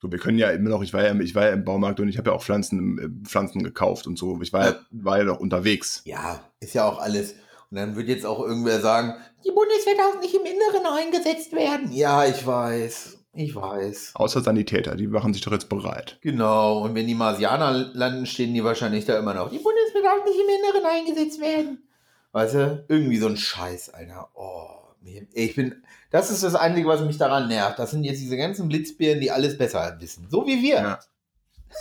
[0.02, 2.10] So, wir können ja immer noch, ich war ja, ich war ja im Baumarkt und
[2.10, 4.40] ich habe ja auch Pflanzen, äh, Pflanzen gekauft und so.
[4.42, 6.02] Ich war ja, war ja noch unterwegs.
[6.06, 7.34] Ja, ist ja auch alles.
[7.72, 9.14] Und dann wird jetzt auch irgendwer sagen,
[9.46, 11.92] die Bundeswehr darf nicht im Inneren eingesetzt werden.
[11.94, 13.15] Ja, ich weiß.
[13.36, 14.12] Ich weiß.
[14.16, 16.18] Außer Sanitäter, die machen sich doch jetzt bereit.
[16.22, 16.80] Genau.
[16.84, 19.50] Und wenn die Marsianer landen, stehen die wahrscheinlich da immer noch.
[19.52, 21.84] Die Bundeswehr darf nicht im Inneren eingesetzt werden.
[22.32, 22.86] Weißt du?
[22.88, 24.30] Irgendwie so ein Scheiß, Alter.
[24.36, 24.68] Oh,
[25.02, 25.76] mir- ich bin.
[26.12, 27.78] Das ist das Einzige, was mich daran nervt.
[27.78, 30.28] Das sind jetzt diese ganzen Blitzbären, die alles besser wissen.
[30.30, 30.76] So wie wir.
[30.76, 31.00] Ja.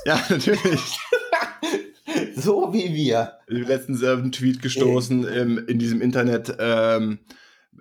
[0.06, 0.98] Ja, natürlich.
[2.36, 3.38] So wie wir.
[3.46, 6.54] Ich habe letztens auf einen Tweet gestoßen im, in diesem Internet.
[6.58, 7.20] Ähm,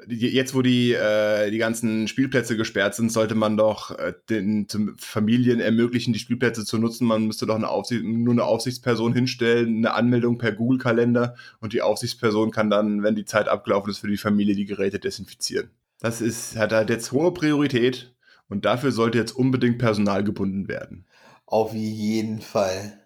[0.08, 5.60] jetzt, wo die, äh, die ganzen Spielplätze gesperrt sind, sollte man doch äh, den Familien
[5.60, 7.06] ermöglichen, die Spielplätze zu nutzen.
[7.06, 11.82] Man müsste doch eine Aufsicht, nur eine Aufsichtsperson hinstellen, eine Anmeldung per Google-Kalender und die
[11.82, 15.70] Aufsichtsperson kann dann, wenn die Zeit abgelaufen ist, für die Familie die Geräte desinfizieren.
[16.00, 18.14] Das ist, hat halt jetzt hohe Priorität
[18.50, 21.06] und dafür sollte jetzt unbedingt Personal gebunden werden.
[21.46, 23.00] Auf jeden Fall.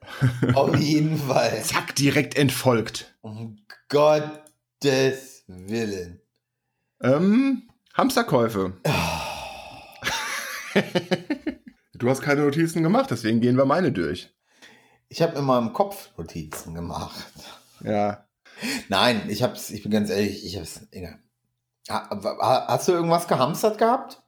[0.53, 1.61] Auf jeden Fall.
[1.63, 3.15] Zack, direkt entfolgt.
[3.21, 3.57] Um
[3.89, 6.21] Gottes Willen.
[7.01, 8.73] Ähm, Hamsterkäufe.
[11.93, 14.33] du hast keine Notizen gemacht, deswegen gehen wir meine durch.
[15.09, 17.25] Ich habe in meinem Kopf Notizen gemacht.
[17.83, 18.25] Ja.
[18.89, 21.19] Nein, ich hab's, ich bin ganz ehrlich, ich hab's, egal.
[21.89, 24.21] Ha- ha- Hast du irgendwas gehamstert gehabt?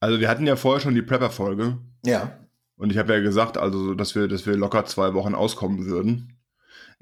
[0.00, 2.38] Also wir hatten ja vorher schon die Prepper-Folge Ja.
[2.76, 6.33] und ich habe ja gesagt, also dass wir, dass wir locker zwei Wochen auskommen würden.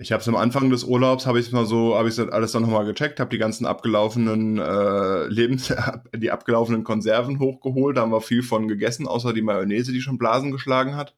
[0.03, 2.63] Ich habe es am Anfang des Urlaubs, habe ich mal so, habe ich alles dann
[2.63, 5.73] nochmal gecheckt, habe die ganzen abgelaufenen äh, Lebens,
[6.15, 10.19] die abgelaufenen Konserven hochgeholt, da haben wir viel von gegessen, außer die Mayonnaise, die schon
[10.19, 11.15] Blasen geschlagen hat.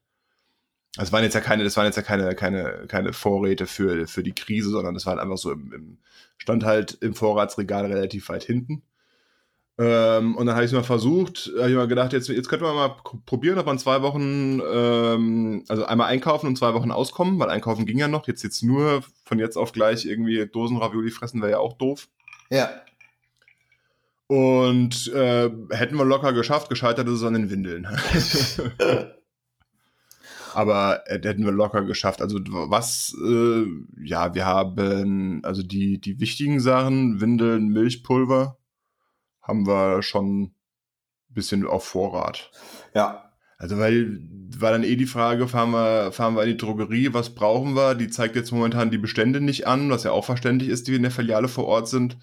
[0.97, 4.21] Das waren jetzt ja keine, das waren jetzt ja keine, keine, keine Vorräte für, für
[4.21, 5.97] die Krise, sondern das war halt einfach so im, im
[6.37, 8.83] stand halt im Vorratsregal relativ weit hinten.
[9.77, 12.63] Ähm, und dann habe ich es mal versucht, habe ich mal gedacht, jetzt, jetzt könnten
[12.65, 17.37] wir mal probieren, ob man zwei Wochen, ähm, also einmal einkaufen und zwei Wochen auskommen,
[17.39, 18.25] weil einkaufen ging ja noch.
[18.27, 22.07] Jetzt jetzt nur von jetzt auf gleich irgendwie Dosen Ravioli fressen wäre ja auch doof.
[22.49, 22.69] Ja.
[24.27, 27.85] Und äh, hätten wir locker geschafft, gescheitert ist es an den Windeln.
[30.53, 32.21] Aber äh, hätten wir locker geschafft.
[32.21, 33.65] Also was, äh,
[34.01, 38.57] ja, wir haben also die, die wichtigen Sachen, Windeln, Milchpulver,
[39.47, 40.55] haben wir schon ein
[41.29, 42.51] bisschen auf Vorrat.
[42.93, 43.31] Ja.
[43.57, 44.19] Also weil
[44.57, 47.95] war dann eh die Frage, fahren wir, fahren wir in die Drogerie, was brauchen wir?
[47.95, 51.03] Die zeigt jetzt momentan die Bestände nicht an, was ja auch verständlich ist, die in
[51.03, 52.17] der Filiale vor Ort sind.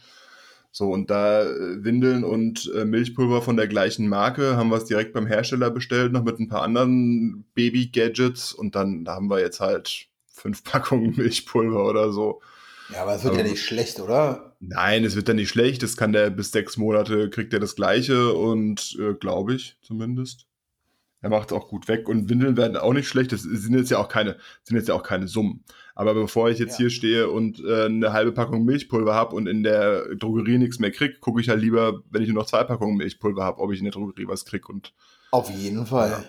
[0.75, 4.87] So, und da äh, Windeln und äh, Milchpulver von der gleichen Marke haben wir es
[4.87, 9.41] direkt beim Hersteller bestellt, noch mit ein paar anderen Baby-Gadgets und dann da haben wir
[9.41, 12.41] jetzt halt fünf Packungen Milchpulver oder so.
[12.91, 14.57] Ja, aber es wird ja Aber- nicht schlecht, oder?
[14.61, 17.75] Nein, es wird dann nicht schlecht, das kann der bis sechs Monate kriegt er das
[17.75, 20.47] gleiche und äh, glaube ich zumindest.
[21.21, 23.31] Er macht es auch gut weg und Windeln werden auch nicht schlecht.
[23.33, 25.65] Das sind jetzt ja auch keine, sind jetzt ja auch keine Summen.
[25.95, 26.79] Aber bevor ich jetzt Ja.
[26.79, 30.91] hier stehe und äh, eine halbe Packung Milchpulver habe und in der Drogerie nichts mehr
[30.91, 33.79] krieg, gucke ich halt lieber, wenn ich nur noch zwei Packungen Milchpulver habe, ob ich
[33.79, 34.69] in der Drogerie was krieg.
[34.69, 34.93] Und
[35.31, 36.11] Auf jeden Fall.
[36.11, 36.25] Ja.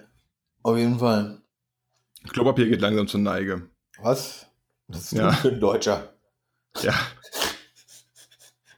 [0.61, 1.41] Auf jeden Fall.
[2.29, 3.63] Klopapier geht langsam zur Neige.
[4.01, 4.47] Was?
[4.87, 5.29] Das ist Ja.
[5.43, 6.12] ein Deutscher.
[6.81, 6.93] Ja,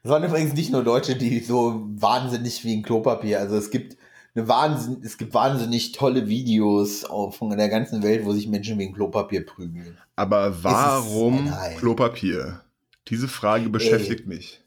[0.04, 3.40] Das waren übrigens nicht nur Deutsche, die so wahnsinnig wie ein Klopapier.
[3.40, 3.98] Also es gibt
[4.36, 8.94] eine Wahnsinn, es gibt wahnsinnig tolle Videos von der ganzen Welt, wo sich Menschen wegen
[8.94, 9.98] Klopapier prügeln.
[10.16, 11.52] aber warum.
[11.80, 12.62] Klopapier?
[13.08, 14.62] Diese Frage beschäftigt mich.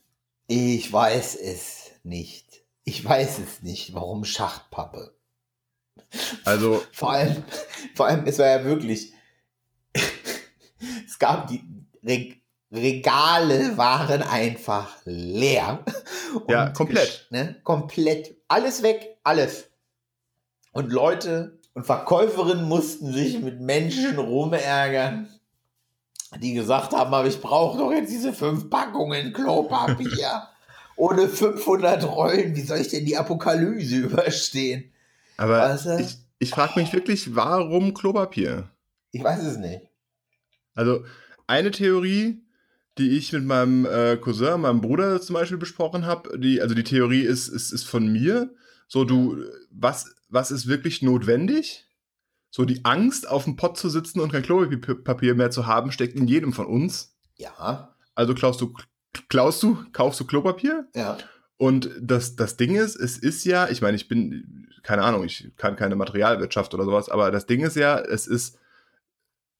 [0.46, 2.64] Ich weiß es nicht.
[2.84, 3.94] Ich weiß es nicht.
[3.94, 5.14] Warum Schachtpappe?
[6.44, 7.44] Also Vor allem,
[7.94, 9.12] vor allem, es war ja wirklich.
[11.06, 11.62] es gab die
[12.70, 15.84] Regale waren einfach leer.
[16.48, 17.26] Ja, komplett.
[17.30, 18.36] Ne, komplett.
[18.48, 19.70] Alles weg, alles.
[20.72, 25.28] Und Leute, Und Verkäuferinnen mussten sich mit Menschen rumärgern,
[26.40, 30.48] die gesagt haben, aber ich brauche doch jetzt diese fünf Packungen Klopapier.
[30.96, 34.92] Ohne 500 Rollen, wie soll ich denn die Apokalypse überstehen?
[35.36, 35.98] Aber du?
[36.00, 38.68] ich, ich frage mich wirklich, warum Klopapier?
[39.12, 39.82] Ich weiß es nicht.
[40.74, 41.04] Also
[41.46, 42.42] eine Theorie,
[42.98, 46.84] die ich mit meinem äh, Cousin, meinem Bruder zum Beispiel besprochen habe, die, also die
[46.84, 48.54] Theorie ist, ist, ist von mir.
[48.86, 51.86] So, du, was, was ist wirklich notwendig?
[52.50, 56.16] So, die Angst, auf dem Pott zu sitzen und kein Klopapier mehr zu haben, steckt
[56.16, 57.14] in jedem von uns.
[57.36, 58.74] Ja, Also klaust du,
[59.28, 60.88] klaust du, kaufst du Klopapier?
[60.94, 61.18] ja.
[61.60, 65.50] Und das, das Ding ist, es ist ja, ich meine, ich bin, keine Ahnung, ich
[65.56, 68.58] kann keine Materialwirtschaft oder sowas, aber das Ding ist ja, es ist,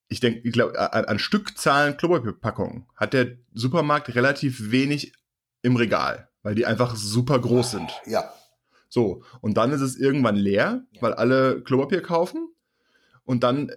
[0.08, 5.12] ich denke, ich glaube, an, an Stückzahlen Klopapierpackungen hat der Supermarkt relativ wenig
[5.62, 7.90] im Regal, weil die einfach super groß sind.
[8.06, 8.32] Ja.
[8.88, 11.02] So, und dann ist es irgendwann leer, Ja.
[11.02, 12.48] weil alle Klopapier kaufen.
[13.24, 13.70] Und dann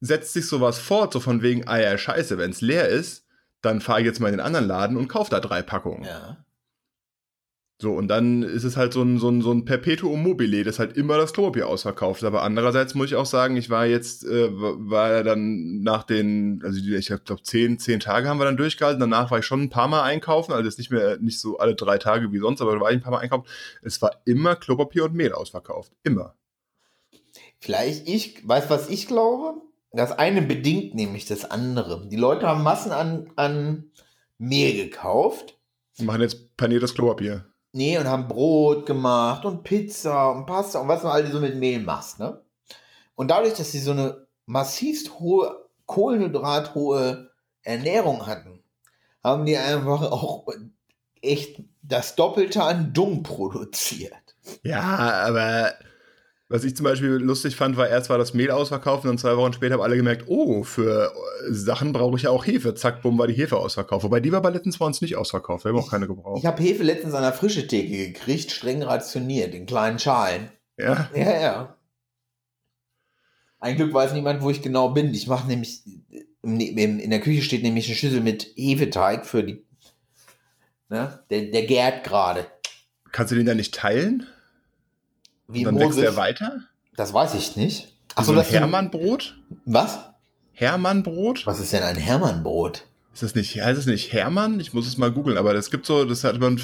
[0.00, 3.24] setzt sich sowas fort, so von wegen, ah ja, scheiße, wenn es leer ist,
[3.60, 6.04] dann fahre ich jetzt mal in den anderen Laden und kaufe da drei Packungen.
[6.04, 6.44] Ja.
[7.78, 10.78] So, und dann ist es halt so ein, so ein, so ein Perpetuum mobile, das
[10.78, 12.22] halt immer das Klopapier ausverkauft.
[12.22, 12.26] ist.
[12.26, 16.62] Aber andererseits muss ich auch sagen, ich war jetzt, äh, war ja dann nach den,
[16.64, 18.98] also ich glaube, zehn, zehn Tage haben wir dann durchgehalten.
[18.98, 21.74] Danach war ich schon ein paar Mal einkaufen, also jetzt nicht mehr, nicht so alle
[21.74, 23.46] drei Tage wie sonst, aber da war ich ein paar Mal einkaufen.
[23.82, 25.92] Es war immer Klopapier und Mehl ausverkauft.
[26.02, 26.34] Immer.
[27.58, 29.60] Vielleicht ich, weißt was ich glaube?
[29.92, 32.08] Das eine bedingt nämlich das andere.
[32.08, 33.90] Die Leute haben Massen an, an
[34.38, 35.58] Mehl gekauft.
[35.96, 37.44] Wir machen jetzt paniertes Klopapier.
[37.76, 41.56] Nee, und haben Brot gemacht und Pizza und Pasta und was du halt so mit
[41.56, 42.40] Mehl machst, ne?
[43.16, 47.30] Und dadurch, dass sie so eine massivst hohe, kohlenhydrathohe
[47.62, 48.62] Ernährung hatten,
[49.22, 50.46] haben die einfach auch
[51.20, 54.36] echt das Doppelte an Dung produziert.
[54.62, 54.80] Ja,
[55.26, 55.74] aber
[56.48, 59.36] was ich zum Beispiel lustig fand, war erst war das Mehl ausverkauft und dann zwei
[59.36, 62.74] Wochen später haben alle gemerkt, oh, für äh, Sachen brauche ich ja auch Hefe.
[62.74, 64.04] Zack, bumm, war die Hefe ausverkauft.
[64.04, 65.64] Wobei die war bei letztens bei uns nicht ausverkauft.
[65.64, 66.38] Wir haben auch keine gebraucht.
[66.38, 70.50] Ich habe Hefe letztens an der frische Theke gekriegt, streng rationiert, in kleinen Schalen.
[70.78, 71.76] Ja, Ja, ja.
[73.58, 75.12] Ein Glück weiß niemand, wo ich genau bin.
[75.14, 75.82] Ich mache nämlich,
[76.42, 79.64] im, im, in der Küche steht nämlich eine Schüssel mit Hefeteig für die,
[80.88, 81.24] ne?
[81.30, 82.46] Der, der gärt gerade.
[83.10, 84.26] kannst du den dann nicht teilen?
[85.48, 86.02] Wie und dann wächst Moses.
[86.02, 86.60] der weiter?
[86.96, 87.92] Das weiß ich nicht.
[88.14, 89.36] Ach Achso, so, ein Hermannbrot?
[89.64, 89.98] Was?
[90.52, 91.46] Hermannbrot?
[91.46, 92.86] Was ist denn ein Hermannbrot?
[93.12, 94.60] Ist das nicht, heißt es nicht Hermann?
[94.60, 96.58] Ich muss es mal googeln, aber das gibt so, das hat man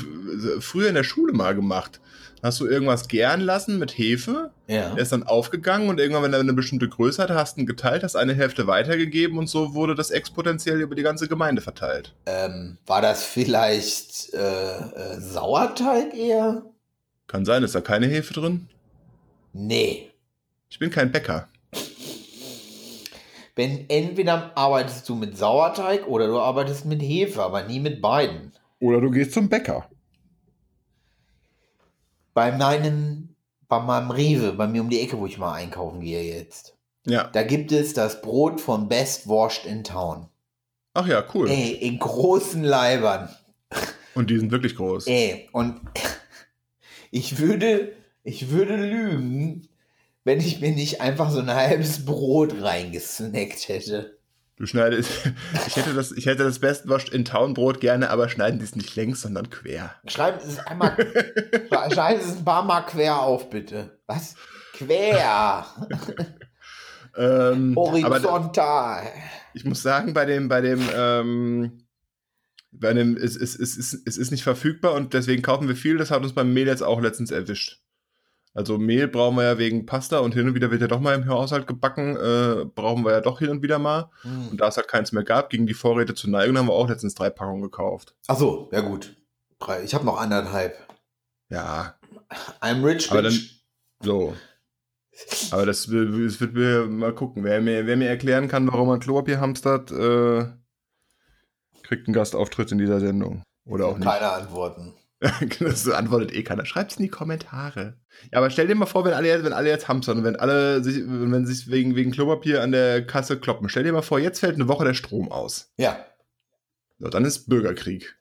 [0.61, 2.01] früher in der Schule mal gemacht.
[2.42, 4.51] Hast du irgendwas gären lassen mit Hefe?
[4.66, 4.90] Ja.
[4.90, 7.66] Der ist dann aufgegangen und irgendwann, wenn er eine bestimmte Größe hatte, hast du ihn
[7.66, 12.14] geteilt, hast eine Hälfte weitergegeben und so wurde das exponentiell über die ganze Gemeinde verteilt.
[12.27, 16.64] Ähm, war das vielleicht äh, äh, Sauerteig eher?
[17.29, 18.68] Kann sein, ist da keine Hefe drin?
[19.53, 20.11] Nee.
[20.71, 21.49] Ich bin kein Bäcker.
[23.55, 28.53] Wenn entweder arbeitest du mit Sauerteig oder du arbeitest mit Hefe, aber nie mit beiden.
[28.81, 29.88] Oder du gehst zum Bäcker.
[32.35, 33.35] Bei meinem,
[33.69, 37.25] bei meinem Rewe, bei mir um die Ecke, wo ich mal einkaufen gehe jetzt, Ja.
[37.25, 40.29] da gibt es das Brot von Best Washed in Town.
[40.95, 41.51] Ach ja, cool.
[41.51, 43.29] Ey, in großen Leibern.
[44.15, 45.07] Und die sind wirklich groß.
[45.07, 45.81] Ey, und
[47.11, 47.93] ich würde,
[48.25, 49.69] ich würde lügen,
[50.25, 54.19] wenn ich mir nicht einfach so ein halbes Brot reingesnackt hätte.
[54.57, 55.11] Du schneidest.
[55.67, 58.65] Ich hätte das, ich hätte das Best Washed in Town Brot gerne, aber schneiden die
[58.65, 59.95] es nicht längs, sondern quer.
[60.07, 60.95] Schreiben Sie es einmal,
[61.93, 63.99] schreiben Sie es ein paar Mal quer auf, bitte.
[64.07, 64.35] Was?
[64.75, 65.67] Quer.
[67.15, 69.07] Ähm, aber Horizontal.
[69.53, 71.85] ich muss sagen, bei dem, bei dem, ähm,
[72.71, 75.99] bei dem, es, es, es, es, es ist nicht verfügbar und deswegen kaufen wir viel.
[75.99, 77.82] Das hat uns beim Mehl jetzt auch letztens erwischt.
[78.55, 81.15] Also Mehl brauchen wir ja wegen Pasta und hin und wieder wird ja doch mal
[81.15, 84.11] im Haushalt gebacken, äh, brauchen wir ja doch hin und wieder mal.
[84.23, 84.49] Hm.
[84.51, 86.88] Und da es halt keins mehr gab, gingen die Vorräte zu Neigung, haben wir auch
[86.88, 88.15] letztens drei Packungen gekauft.
[88.27, 89.17] Ach so, ja gut.
[89.59, 89.83] Drei.
[89.85, 90.77] Ich habe noch anderthalb.
[91.49, 91.95] Ja,
[92.61, 93.62] I'm rich, aber dann, bitch.
[94.03, 94.35] so.
[95.51, 97.45] Aber das, will- das wird mir mal gucken.
[97.45, 100.47] Wer mir, wer mir erklären kann, warum man Klopapier hamstert, äh,
[101.83, 103.43] kriegt einen Gastauftritt in dieser Sendung.
[103.67, 104.09] Oder auch nicht.
[104.09, 104.95] Keine Antworten.
[105.61, 106.65] das antwortet eh keiner.
[106.67, 107.97] Schreibt's in die Kommentare.
[108.33, 110.37] Ja, aber stell dir mal vor, wenn alle, jetzt- wenn alle jetzt hamstern und wenn
[110.37, 113.69] alle sich, wenn sich wegen, wegen Klopapier an der Kasse kloppen.
[113.69, 115.73] Stell dir mal vor, jetzt fällt eine Woche der Strom aus.
[115.77, 116.05] Ja.
[116.99, 118.17] So, dann ist Bürgerkrieg.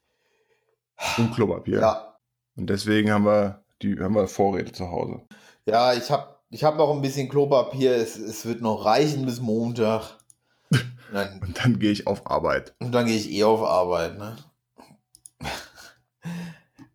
[1.17, 1.79] Um Klopapier.
[1.81, 2.17] Ja.
[2.55, 5.21] Und deswegen haben wir, die, haben wir Vorräte zu Hause.
[5.65, 7.95] Ja, ich habe ich hab noch ein bisschen Klopapier.
[7.95, 10.17] Es, es wird noch reichen bis Montag.
[10.71, 10.81] Und
[11.13, 12.73] dann, Und dann gehe ich auf Arbeit.
[12.79, 14.37] und dann gehe ich eh auf Arbeit, ne?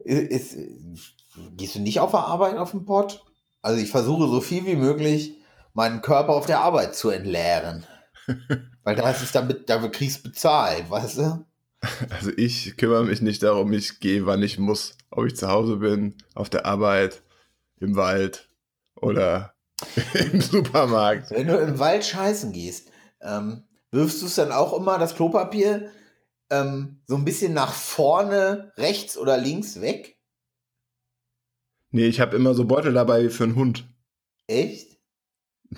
[0.06, 0.56] Ist,
[1.56, 3.24] gehst du nicht auf der Arbeit auf den Pott?
[3.60, 5.36] Also ich versuche so viel wie möglich
[5.74, 7.84] meinen Körper auf der Arbeit zu entleeren.
[8.84, 11.44] Weil da ist es damit, da kriegst du bezahlt, weißt du?
[12.10, 14.96] Also ich kümmere mich nicht darum, ich gehe, wann ich muss.
[15.10, 17.22] Ob ich zu Hause bin, auf der Arbeit,
[17.78, 18.48] im Wald
[18.94, 19.54] oder
[20.32, 21.30] im Supermarkt.
[21.30, 22.90] Wenn du im Wald scheißen gehst,
[23.20, 25.90] ähm, wirfst du es dann auch immer, das Klopapier,
[26.50, 30.18] ähm, so ein bisschen nach vorne, rechts oder links weg?
[31.90, 33.88] Nee, ich habe immer so Beutel dabei wie für einen Hund.
[34.46, 34.98] Echt?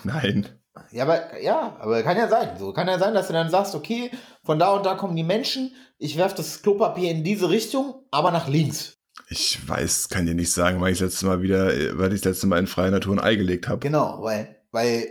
[0.05, 0.49] Nein.
[0.93, 2.57] Ja, aber ja, aber kann ja sein.
[2.59, 4.11] So kann ja sein, dass du dann sagst, okay,
[4.45, 8.31] von da und da kommen die Menschen, ich werfe das Klopapier in diese Richtung, aber
[8.31, 8.97] nach links.
[9.29, 11.67] Ich weiß, kann dir nicht sagen, weil ich das letzte Mal wieder,
[11.99, 13.81] weil ich das letzte Mal in freier Natur ein Ei gelegt habe.
[13.81, 15.09] Genau, weil, weil,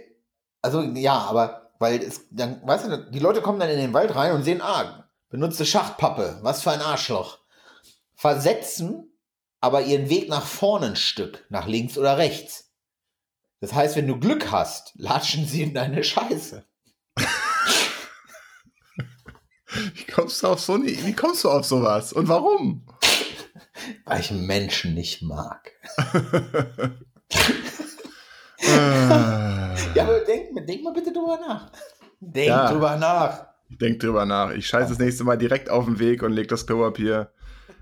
[0.61, 4.15] also ja, aber weil es dann, weißt du, die Leute kommen dann in den Wald
[4.15, 7.39] rein und sehen, ah, benutzte Schachtpappe, was für ein Arschloch.
[8.15, 9.11] Versetzen
[9.59, 12.71] aber ihren Weg nach vorne ein Stück, nach links oder rechts.
[13.59, 16.63] Das heißt, wenn du Glück hast, latschen sie in deine Scheiße.
[19.93, 22.13] Wie kommst du auf so eine, wie kommst du auf sowas?
[22.13, 22.85] Und warum?
[24.05, 25.71] Weil ich Menschen nicht mag.
[28.59, 31.71] ja, aber denk, denk mal bitte drüber nach.
[32.19, 33.46] Denk ja, drüber nach.
[33.69, 34.51] Denk drüber nach.
[34.51, 37.31] Ich scheiße das nächste Mal direkt auf den Weg und leg das Klopapier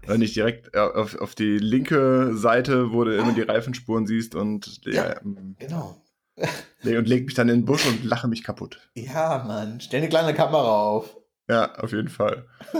[0.07, 4.81] äh, nicht direkt auf, auf die linke Seite, wo du immer die Reifenspuren siehst und
[4.85, 6.01] ja, ja ähm, genau.
[6.37, 8.79] und leg mich dann in den Busch und lache mich kaputt.
[8.93, 11.17] Ja, Mann, stell eine kleine Kamera auf.
[11.49, 12.45] Ja, auf jeden Fall.
[12.73, 12.79] oh,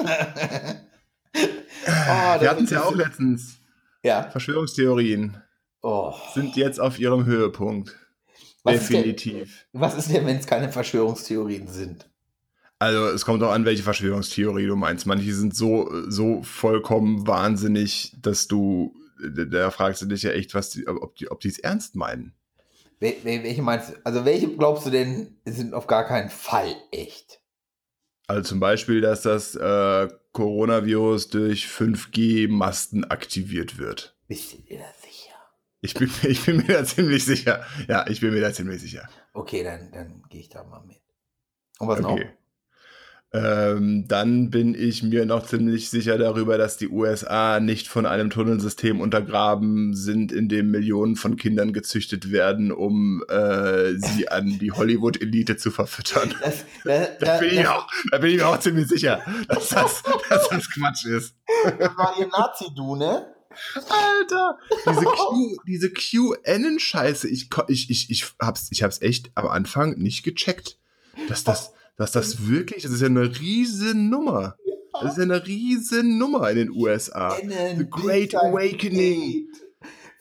[1.83, 3.59] Wir hatten es ja auch letztens.
[4.03, 4.29] Ja.
[4.29, 5.41] Verschwörungstheorien
[5.81, 6.13] oh.
[6.33, 7.95] sind jetzt auf ihrem Höhepunkt.
[8.63, 9.43] Was Definitiv.
[9.43, 12.09] Ist denn, was ist denn, wenn es keine Verschwörungstheorien sind?
[12.79, 15.05] Also es kommt auch an, welche Verschwörungstheorie du meinst.
[15.05, 20.71] Manche sind so, so vollkommen wahnsinnig, dass du, da fragst du dich ja echt, was
[20.71, 22.33] die, ob die, ob es ernst meinen.
[22.99, 23.93] welche meinst du?
[24.03, 27.39] Also welche glaubst du denn sind auf gar keinen Fall echt?
[28.27, 34.17] Also zum Beispiel, dass das äh, Coronavirus durch 5G-Masten aktiviert wird.
[34.27, 35.35] Bist du dir da sicher?
[35.81, 37.63] Ich bin, ich bin mir da ziemlich sicher.
[37.87, 39.07] Ja, ich bin mir da ziemlich sicher.
[39.33, 41.01] Okay, dann, dann gehe ich da mal mit.
[41.79, 42.25] Und was okay.
[42.25, 42.44] noch?
[43.35, 48.29] Ähm, dann bin ich mir noch ziemlich sicher darüber, dass die USA nicht von einem
[48.29, 54.71] Tunnelsystem untergraben sind, in dem Millionen von Kindern gezüchtet werden, um äh, sie an die
[54.71, 56.33] Hollywood-Elite zu verfüttern.
[56.41, 59.19] Das, das, da, bin ich auch, da bin ich mir auch ziemlich sicher,
[59.49, 61.35] dass das, dass das Quatsch ist.
[61.77, 63.25] Das war ihr Nazi-Du, ne?
[63.75, 69.97] Alter, diese, Q, diese QAnon-Scheiße, ich, ich, ich, ich, hab's, ich hab's echt am Anfang
[69.97, 70.77] nicht gecheckt,
[71.27, 74.55] dass das dass das wirklich, das ist ja eine riesen Nummer.
[75.01, 77.35] Das ist ja eine riesen Nummer in den USA.
[77.77, 79.47] The Great Awakening.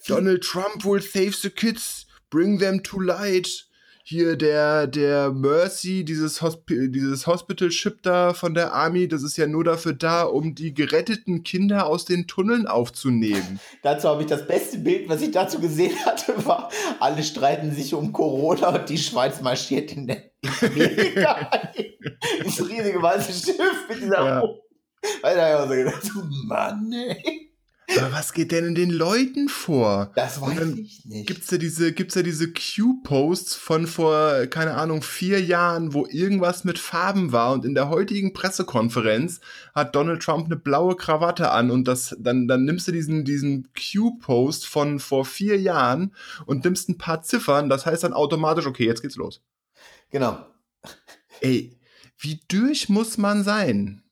[0.07, 3.69] Donald Trump will save the kids, bring them to light
[4.07, 9.47] hier der, der Mercy, dieses, Hospi dieses Hospital-Ship da von der Army, das ist ja
[9.47, 13.59] nur dafür da, um die geretteten Kinder aus den Tunneln aufzunehmen.
[13.83, 17.95] dazu habe ich das beste Bild, was ich dazu gesehen hatte, war, alle streiten sich
[17.95, 21.51] um Corona und die Schweiz marschiert in der Amerika.
[22.45, 24.43] Dieses riesige weiße Schiff mit dieser ja.
[25.23, 26.11] Weil da ja so gedacht,
[26.47, 27.51] Mann, ey.
[27.99, 30.11] Aber was geht denn in den Leuten vor?
[30.15, 31.27] Das weiß ich nicht.
[31.27, 36.65] Gibt's ja diese, gibt's ja diese Q-Posts von vor, keine Ahnung, vier Jahren, wo irgendwas
[36.65, 39.41] mit Farben war und in der heutigen Pressekonferenz
[39.75, 43.69] hat Donald Trump eine blaue Krawatte an und das, dann, dann nimmst du diesen, diesen
[43.75, 46.15] Q-Post von vor vier Jahren
[46.47, 49.43] und nimmst ein paar Ziffern, das heißt dann automatisch, okay, jetzt geht's los.
[50.11, 50.45] Genau.
[51.41, 51.79] Ey,
[52.19, 54.03] wie durch muss man sein?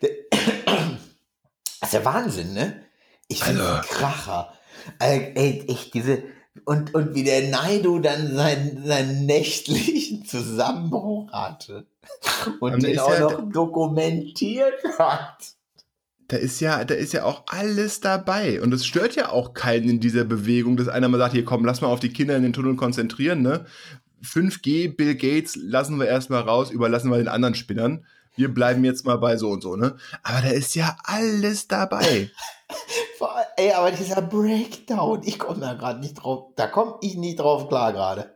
[0.00, 0.10] Das
[1.82, 2.84] ist der Wahnsinn, ne?
[3.28, 3.88] Ich finde also.
[3.88, 4.52] Kracher.
[4.98, 6.22] Ey, echt, diese.
[6.64, 11.86] Und, und wie der Naido dann seinen, seinen nächtlichen Zusammenbruch hatte.
[12.60, 15.54] Und, und den auch ja, noch dokumentiert hat.
[16.28, 18.62] Da ist ja, da ist ja auch alles dabei.
[18.62, 21.64] Und es stört ja auch keinen in dieser Bewegung, dass einer mal sagt, hier komm,
[21.64, 23.66] lass mal auf die Kinder in den Tunnel konzentrieren, ne?
[24.22, 28.04] 5G, Bill Gates lassen wir erstmal raus, überlassen wir den anderen Spinnern.
[28.36, 29.96] Wir bleiben jetzt mal bei so und so, ne?
[30.22, 32.30] Aber da ist ja alles dabei.
[33.56, 37.68] Ey, aber dieser Breakdown, ich komme da gerade nicht drauf, da komme ich nicht drauf
[37.68, 38.34] klar gerade.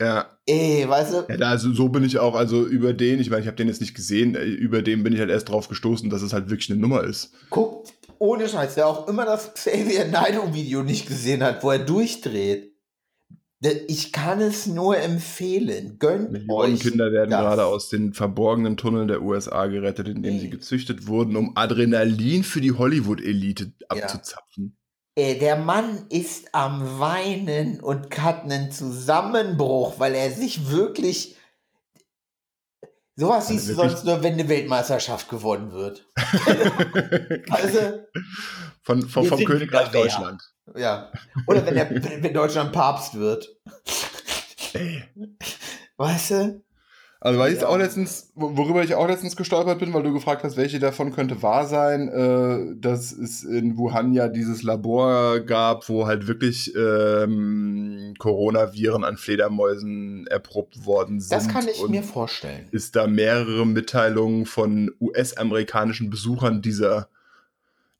[0.00, 0.26] Ja.
[0.46, 1.26] Ey, weißt du?
[1.28, 3.68] Ja, da, also so bin ich auch, also über den, ich meine, ich habe den
[3.68, 6.70] jetzt nicht gesehen, über den bin ich halt erst drauf gestoßen, dass es halt wirklich
[6.70, 7.32] eine Nummer ist.
[7.50, 11.78] Guckt, ohne Scheiß, der auch immer das Xavier Naidoo Video nicht gesehen hat, wo er
[11.78, 12.74] durchdreht.
[13.60, 15.98] Ich kann es nur empfehlen.
[15.98, 17.40] Gönnt Millionen euch Kinder werden das.
[17.40, 22.60] gerade aus den verborgenen Tunneln der USA gerettet, indem sie gezüchtet wurden, um Adrenalin für
[22.60, 24.76] die Hollywood-Elite abzuzapfen.
[25.16, 31.34] Äh, Der Mann ist am Weinen und hat einen Zusammenbruch, weil er sich wirklich.
[33.16, 36.06] Sowas siehst du wirklich- sonst nur, wenn eine Weltmeisterschaft gewonnen wird.
[37.50, 37.78] Also,
[38.82, 39.88] Von, von, vom Königreich.
[39.90, 40.40] Deutschland.
[40.76, 41.10] Ja.
[41.46, 41.90] Oder wenn, der,
[42.22, 43.56] wenn Deutschland Papst wird.
[44.74, 45.02] Ey.
[45.96, 46.62] Weißt du?
[47.20, 47.66] Also, weil ich Ja.
[47.66, 51.12] auch letztens, wo- worüber ich auch letztens gestolpert bin, weil du gefragt hast, welche davon
[51.12, 56.72] könnte wahr sein, äh, dass es in Wuhan ja dieses Labor gab, wo halt wirklich
[56.76, 61.32] ähm, Coronaviren an Fledermäusen erprobt worden sind.
[61.32, 62.68] Das kann ich und mir vorstellen.
[62.70, 67.08] es da mehrere Mitteilungen von US-amerikanischen Besuchern dieser,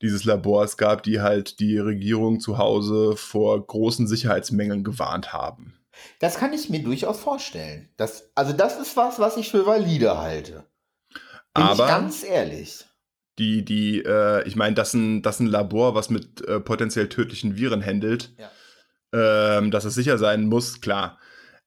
[0.03, 5.75] dieses Labors gab, die halt die Regierung zu Hause vor großen Sicherheitsmängeln gewarnt haben.
[6.21, 7.89] Das kann ich mir durchaus vorstellen.
[7.97, 10.65] Das, also, das ist was, was ich für valide halte.
[11.55, 12.85] Bin Aber- ich ganz ehrlich.
[13.41, 17.57] die, die, äh, ich meine, dass ein, dass ein Labor, was mit äh, potenziell tödlichen
[17.57, 18.33] Viren handelt,
[19.13, 21.19] ähm, dass es sicher sein muss, klar.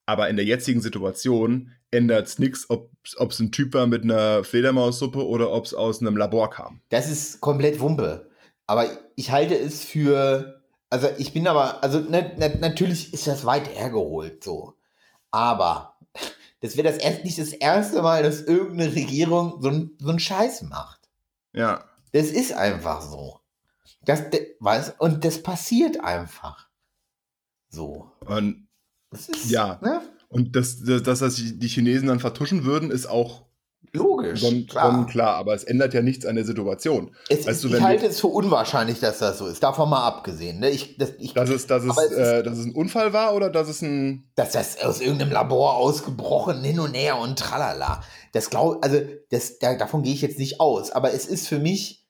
[0.06, 4.44] Aber in der jetzigen Situation ändert es nichts, ob es ein Typ war mit einer
[4.44, 6.82] Fledermaussuppe oder ob es aus einem Labor kam.
[6.90, 8.30] Das ist komplett Wumpe.
[8.68, 10.62] Aber ich halte es für.
[10.90, 14.74] Also ich bin aber, also na, na, natürlich ist das weit hergeholt so.
[15.32, 15.98] Aber
[16.60, 20.20] das wäre das erst nicht das erste Mal, dass irgendeine Regierung so, ein- so einen
[20.20, 21.10] Scheiß macht.
[21.54, 21.86] Ja.
[22.14, 23.40] Das ist einfach so.
[24.04, 24.24] Das,
[24.60, 26.68] weiß, und das passiert einfach.
[27.70, 28.12] So.
[28.26, 28.68] Und,
[29.12, 29.80] Das ist, Ja.
[29.82, 30.02] Ne?
[30.32, 33.44] Und dass, dass, dass das die Chinesen dann vertuschen würden, ist auch
[33.94, 34.40] Logisch.
[34.40, 34.90] son klar.
[34.92, 35.36] sonnenklar.
[35.36, 37.14] Aber es ändert ja nichts an der Situation.
[37.28, 39.62] Es Weißt ist, du, ich du- halte es für unwahrscheinlich, dass das so ist.
[39.62, 40.60] Davon mal abgesehen.
[40.60, 40.70] Ne?
[40.70, 43.68] Ich, das, ich, Dass es, dass, es, äh, dass es ein Unfall war oder dass
[43.68, 44.24] es ein.
[44.36, 48.02] dass das aus irgendeinem Labor ausgebrochen hin und her und tralala.
[48.32, 50.92] Das glaub, also das, da, davon gehe ich jetzt nicht aus.
[50.92, 52.08] Aber es ist für mich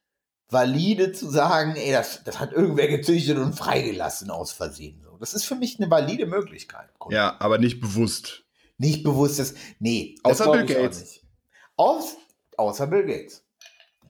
[0.50, 5.02] valide zu sagen, ey, das, das hat irgendwer gezüchtet und freigelassen aus Versehen.
[5.22, 6.90] Das ist für mich eine valide Möglichkeit.
[7.12, 8.44] Ja, aber nicht bewusst.
[8.80, 10.16] Nicht bewusstes, nee.
[10.24, 11.20] das Außer Bill Gates.
[11.78, 12.18] Aus,
[12.58, 13.46] außer Bill Gates.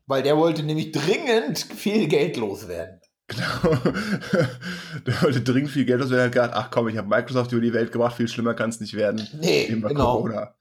[0.08, 3.02] Weil der wollte nämlich dringend viel Geld loswerden.
[3.28, 3.76] Genau.
[5.06, 6.10] Der wollte dringend viel Geld.
[6.12, 8.82] Er hat ach komm, ich habe Microsoft über die Welt gebracht, viel schlimmer kann es
[8.82, 9.26] nicht werden.
[9.40, 10.18] Nee, Immer genau.
[10.18, 10.56] Corona.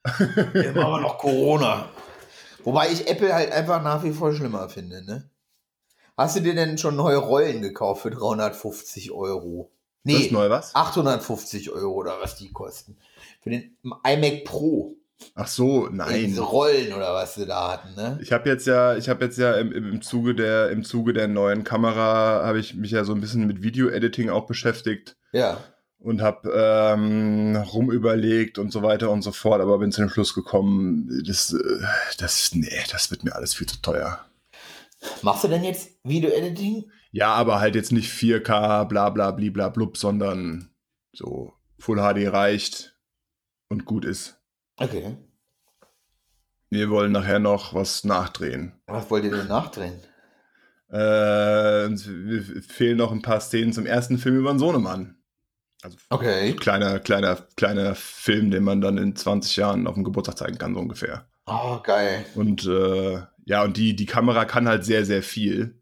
[0.53, 1.89] Immer aber noch Corona.
[2.63, 5.29] Wobei ich Apple halt einfach nach wie vor schlimmer finde, ne?
[6.17, 9.71] Hast du dir denn schon neue Rollen gekauft für 350 Euro?
[10.03, 10.73] Ist neu, was?
[10.75, 12.97] 850 Euro oder was die kosten.
[13.41, 14.95] Für den iMac Pro.
[15.35, 16.25] Ach so, nein.
[16.25, 18.19] Diese Rollen oder was sie da hatten, ne?
[18.23, 21.13] Ich habe jetzt ja, ich habe jetzt ja im, im, im Zuge der im Zuge
[21.13, 25.59] der neuen Kamera habe ich mich ja so ein bisschen mit Video-Editing auch beschäftigt Ja.
[25.99, 30.33] und habe ähm, rumüberlegt und so weiter und so fort, aber bin zu dem Schluss
[30.33, 31.83] gekommen, das, äh,
[32.17, 34.25] das, nee, das wird mir alles viel zu teuer.
[35.21, 36.89] Machst du denn jetzt Video-Editing?
[37.11, 40.69] Ja, aber halt jetzt nicht 4K, bla bla blibla blub, sondern
[41.13, 42.97] so Full HD reicht
[43.69, 44.39] und gut ist.
[44.77, 45.17] Okay.
[46.69, 48.79] Wir wollen nachher noch was nachdrehen.
[48.87, 49.99] Was wollt ihr denn nachdrehen?
[50.89, 52.07] Äh, uns
[52.67, 55.17] fehlen noch ein paar Szenen zum ersten Film über den Sohnemann.
[55.81, 56.53] Also Okay.
[56.53, 60.73] kleiner, kleiner, kleiner Film, den man dann in 20 Jahren auf dem Geburtstag zeigen kann,
[60.73, 61.27] so ungefähr.
[61.45, 62.25] Oh, geil.
[62.35, 65.80] Und äh, ja, und die, die Kamera kann halt sehr, sehr viel.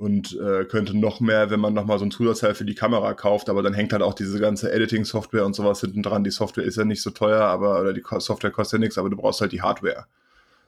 [0.00, 3.50] Und äh, könnte noch mehr, wenn man nochmal so ein Zusatzteil für die Kamera kauft,
[3.50, 6.24] aber dann hängt halt auch diese ganze Editing-Software und sowas hinten dran.
[6.24, 9.10] Die Software ist ja nicht so teuer, aber, oder die Software kostet ja nichts, aber
[9.10, 10.06] du brauchst halt die Hardware.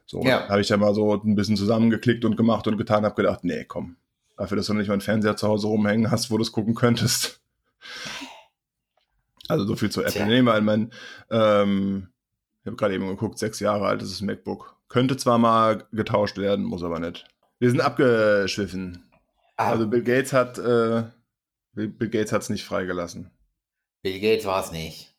[0.05, 0.47] So, Ja.
[0.49, 3.65] habe ich da mal so ein bisschen zusammengeklickt und gemacht und getan, habe gedacht, nee,
[3.65, 3.95] komm,
[4.37, 6.75] dafür, dass du nicht mal einen Fernseher zu Hause rumhängen hast, wo du es gucken
[6.75, 7.41] könntest.
[9.49, 10.13] Also so viel zu Apple.
[10.13, 10.25] Tja.
[10.25, 10.91] Nee, weil mein,
[11.29, 12.07] ähm,
[12.61, 14.77] ich habe gerade eben geguckt, sechs Jahre alt ist das MacBook.
[14.87, 17.25] Könnte zwar mal getauscht werden, muss aber nicht.
[17.59, 19.03] Wir sind abgeschwiffen.
[19.57, 21.03] Ah, Also Bill Gates hat, äh,
[21.73, 23.31] Bill Gates hat es nicht freigelassen.
[24.01, 25.15] Bill Gates war es nicht.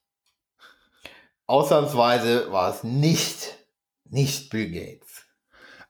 [1.47, 3.59] Ausnahmsweise war es nicht,
[4.05, 5.25] nicht Bill Gates.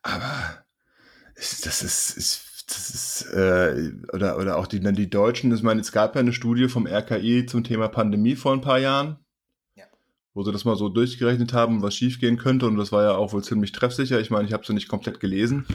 [0.02, 0.64] Aber
[1.36, 5.80] das ist, ist das ist, äh, oder, oder auch die, dann die Deutschen, ich meine,
[5.80, 9.18] es gab ja eine Studie vom RKI zum Thema Pandemie vor ein paar Jahren.
[9.76, 9.84] Ja.
[10.32, 12.66] Wo sie das mal so durchgerechnet haben, was schiefgehen könnte.
[12.66, 14.20] Und das war ja auch wohl ziemlich treffsicher.
[14.20, 15.66] Ich meine, ich habe sie nicht komplett gelesen.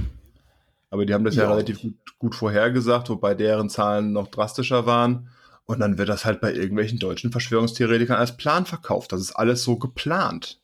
[0.90, 1.52] Aber die haben das ja, Ja.
[1.52, 5.30] relativ gut, gut vorhergesagt, wobei deren Zahlen noch drastischer waren.
[5.66, 9.12] Und dann wird das halt bei irgendwelchen deutschen Verschwörungstheoretikern als Plan verkauft.
[9.12, 10.60] Das ist alles so geplant.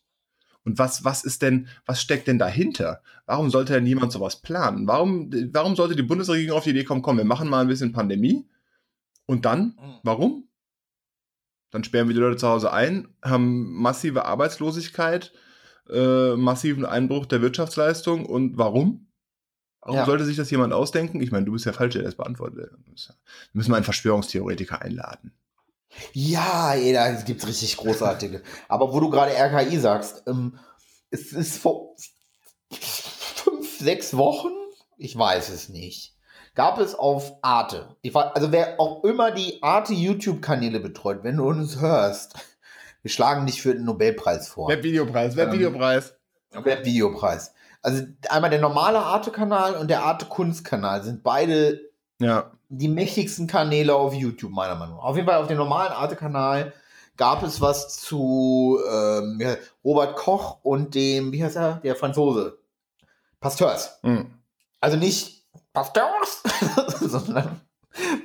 [0.64, 3.02] Und was, was ist denn, was steckt denn dahinter?
[3.28, 4.88] Warum sollte denn niemand sowas planen?
[4.88, 7.92] Warum, warum sollte die Bundesregierung auf die Idee kommen, komm, wir machen mal ein bisschen
[7.92, 8.48] Pandemie?
[9.28, 9.78] Und dann?
[10.02, 10.48] Warum?
[11.70, 15.34] Dann sperren wir die Leute zu Hause ein, haben massive Arbeitslosigkeit,
[15.90, 18.26] äh, massiven Einbruch der Wirtschaftsleistung.
[18.26, 19.05] Und warum?
[19.86, 20.06] Warum Ja.
[20.06, 21.22] sollte sich das jemand ausdenken?
[21.22, 22.72] Ich meine, du bist ja falsch, der das beantwortet.
[22.72, 23.08] Wir
[23.54, 25.32] müssen mal einen Verschwörungstheoretiker einladen.
[26.12, 28.42] Ja, ey, da gibt's richtig großartige.
[28.68, 30.58] Aber wo du gerade RKI sagst, ähm,
[31.12, 31.96] es ist vor
[32.72, 34.50] fünf, sechs Wochen,
[34.98, 36.16] ich weiß es nicht,
[36.56, 37.96] gab es auf Arte.
[38.02, 42.34] Ich war, also wer auch immer die Arte YouTube-Kanäle betreut, wenn du uns hörst,
[43.04, 44.68] wir schlagen dich für den Nobelpreis vor.
[44.68, 46.16] Webvideopreis, Webvideopreis.
[46.52, 47.54] Webvideopreis.
[47.86, 51.82] Also einmal der normale Arte-Kanal und der Arte-Kunst-Kanal sind beide
[52.20, 52.50] Ja.
[52.70, 55.04] die mächtigsten Kanäle auf YouTube, meiner Meinung nach.
[55.04, 56.74] Auf jeden Fall auf dem normalen Arte-Kanal
[57.16, 59.40] gab es was zu ähm,
[59.84, 62.58] Robert Koch und dem, wie heißt er, der Franzose?
[63.40, 64.00] Pasteurs.
[64.02, 64.34] Hm.
[64.82, 66.42] Also nicht Pasteurs,
[67.02, 67.62] sondern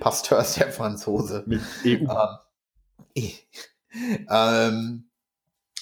[0.01, 1.43] Pasteurs, der Franzose.
[1.45, 2.11] Mit EU.
[2.11, 2.39] Ähm,
[3.15, 3.33] eh.
[4.31, 5.10] ähm,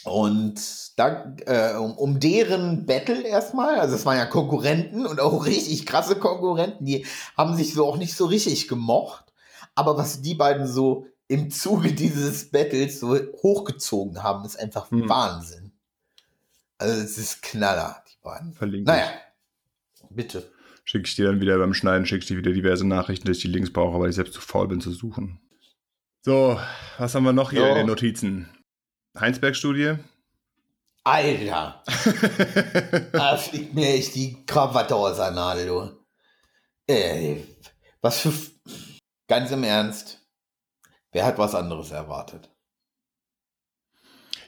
[0.08, 5.46] und da, äh, um, um deren Battle erstmal, also es waren ja Konkurrenten und auch
[5.46, 7.06] richtig krasse Konkurrenten, die
[7.36, 9.24] haben sich so auch nicht so richtig gemocht.
[9.74, 15.08] Aber was die beiden so im Zuge dieses Battles so hochgezogen haben, ist einfach Hm.
[15.08, 15.72] Wahnsinn.
[16.78, 18.52] Also es ist Knaller, die beiden.
[18.54, 18.86] Verlinkt.
[18.88, 19.06] Naja,
[20.10, 20.50] bitte.
[20.84, 23.42] Schicke ich dir dann wieder beim Schneiden, schicke ich dir wieder diverse Nachrichten, dass ich
[23.42, 25.40] die Links brauche, weil ich selbst zu faul bin zu suchen.
[26.22, 26.58] So,
[26.98, 27.66] was haben wir noch hier So.
[27.68, 28.48] in den Notizen?
[29.18, 29.94] Heinsberg-Studie.
[31.04, 31.82] Alter,
[33.12, 36.04] da fliegt mir echt die Krawatte aus der Nadel, du.
[36.86, 37.46] Ey,
[38.02, 38.32] was für...
[39.26, 40.26] Ganz im Ernst,
[41.12, 42.50] wer hat was anderes erwartet?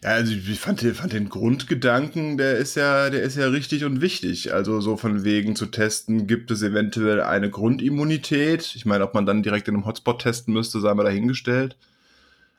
[0.02, 3.84] Ja, also ich fand, den- fand den Grundgedanken, der ist ja, der ist ja richtig
[3.84, 4.54] und wichtig.
[4.54, 8.74] Also so von wegen zu testen, gibt es eventuell eine Grundimmunität.
[8.74, 11.76] Ich meine, ob man dann direkt in einem Hotspot testen müsste, sei mal dahingestellt.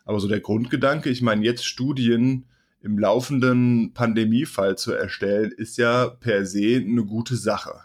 [0.06, 2.46] Aber so der Grundgedanke, ich meine, jetzt Studien
[2.82, 7.76] im laufenden Pandemiefall zu erstellen, ist ja per se eine gute Sache.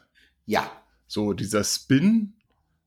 [0.46, 0.70] Ja,
[1.06, 2.32] So dieser Spin,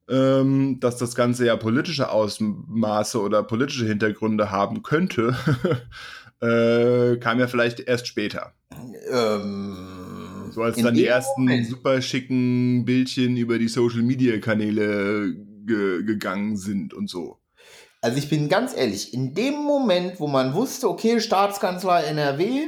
[0.10, 5.36] ähm, dass das Ganze ja politische Ausmaße oder politische Hintergründe haben könnte,
[6.42, 8.54] äh, kam ja vielleicht erst später.
[9.12, 15.36] ähm, So als dann die ersten Moment- super schicken Bildchen über die Social Media Kanäle
[15.66, 17.39] ge gegangen sind und so.
[18.02, 22.68] Also ich bin ganz ehrlich, in dem Moment, wo man wusste, okay, Staatskanzler NRW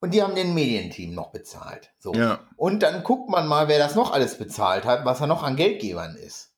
[0.00, 1.92] und die haben den Medienteam noch bezahlt.
[1.98, 2.12] So.
[2.14, 2.40] Ja.
[2.56, 5.56] Und dann guckt man mal, wer das noch alles bezahlt hat, was er noch an
[5.56, 6.54] Geldgebern ist.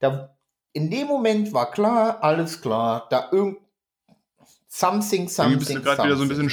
[0.00, 0.36] Da,
[0.72, 3.58] in dem Moment war klar, alles klar, da irgend
[4.66, 6.52] something, something, Irgendwie bist du gerade wieder so ein bisschen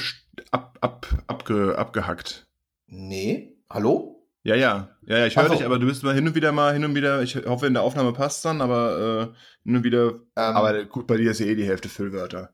[0.52, 2.48] ab, ab, abge, abgehackt.
[2.88, 4.13] Nee, hallo?
[4.44, 4.90] Ja, ja.
[5.06, 5.56] Ja, ja, ich höre Ach so.
[5.56, 7.74] dich, aber du bist mal hin und wieder mal hin und wieder, ich hoffe, in
[7.74, 10.10] der Aufnahme passt dann, aber äh, hin und wieder.
[10.10, 12.54] Ähm, aber gut, bei dir ist ja eh die Hälfte Füllwörter.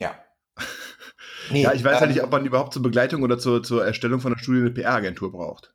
[0.00, 0.14] ja.
[1.50, 4.20] Nee, Ja, ich weiß ähm, nicht, ob man überhaupt zur Begleitung oder zur, zur Erstellung
[4.20, 5.72] von einer Studie eine PR-Agentur braucht.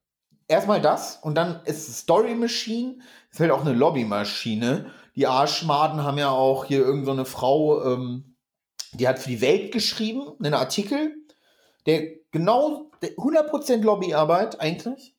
[0.49, 2.97] erstmal das und dann ist Story Machine,
[3.31, 4.91] ist halt auch eine Lobbymaschine.
[5.15, 8.35] Die Arschmaden haben ja auch hier irgendeine so eine Frau, ähm,
[8.93, 11.15] die hat für die Welt geschrieben, einen Artikel,
[11.85, 15.15] der genau der 100% Lobbyarbeit eigentlich.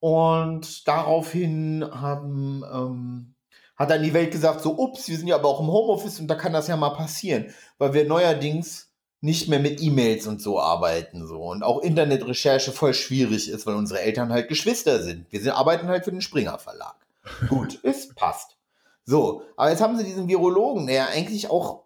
[0.00, 3.34] Und daraufhin haben, ähm,
[3.76, 6.28] hat dann die Welt gesagt, so, ups, wir sind ja aber auch im Homeoffice und
[6.28, 8.88] da kann das ja mal passieren, weil wir neuerdings
[9.20, 13.74] nicht mehr mit E-Mails und so arbeiten so und auch Internetrecherche voll schwierig ist, weil
[13.74, 15.26] unsere Eltern halt Geschwister sind.
[15.30, 16.94] Wir sind, arbeiten halt für den Springer Verlag.
[17.48, 18.56] Gut, es passt.
[19.04, 21.84] So, aber jetzt haben sie diesen Virologen, der ja eigentlich auch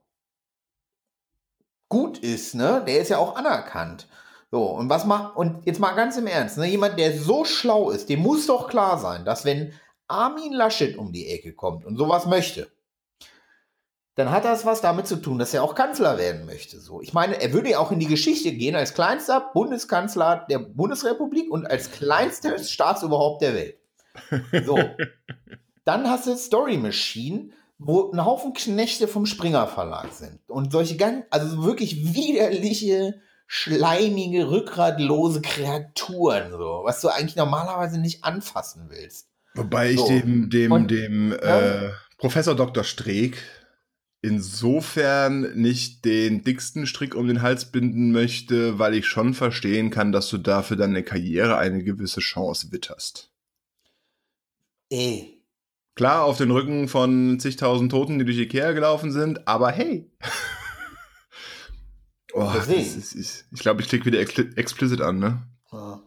[1.88, 2.82] gut ist, ne?
[2.86, 4.08] Der ist ja auch anerkannt.
[4.52, 6.66] So, und was macht, und jetzt mal ganz im Ernst, ne?
[6.66, 9.72] Jemand, der so schlau ist, dem muss doch klar sein, dass wenn
[10.08, 12.70] Armin Laschet um die Ecke kommt und sowas möchte,
[14.14, 16.78] dann hat das was damit zu tun, dass er auch Kanzler werden möchte.
[16.80, 20.58] So, ich meine, er würde ja auch in die Geschichte gehen als kleinster Bundeskanzler der
[20.58, 23.78] Bundesrepublik und als kleinstes Staatsoberhaupt der Welt.
[24.66, 24.78] So,
[25.86, 30.98] dann hast du Story Machine, wo ein Haufen Knechte vom Springer Verlag sind und solche
[30.98, 33.22] ganz, also wirklich widerliche,
[33.54, 39.28] schleimige, rückgratlose Kreaturen, so, was du eigentlich normalerweise nicht anfassen willst.
[39.52, 40.08] Wobei ich So.
[40.08, 41.60] dem, dem, Und- dem Ja.
[41.88, 42.82] äh, Professor Dr.
[42.82, 43.36] Streeck
[44.22, 50.12] insofern nicht den dicksten Strick um den Hals binden möchte, weil ich schon verstehen kann,
[50.12, 53.30] dass du dafür deine Karriere eine gewisse Chance witterst.
[54.88, 55.38] Ey,
[55.94, 60.10] Klar, auf den Rücken von zigtausend Toten, die durch Ikea gelaufen sind, aber hey.
[62.34, 65.42] oh, ist, ist, ich glaube, ich klicke wieder expli- explicit an, ne?
[65.72, 66.02] ja.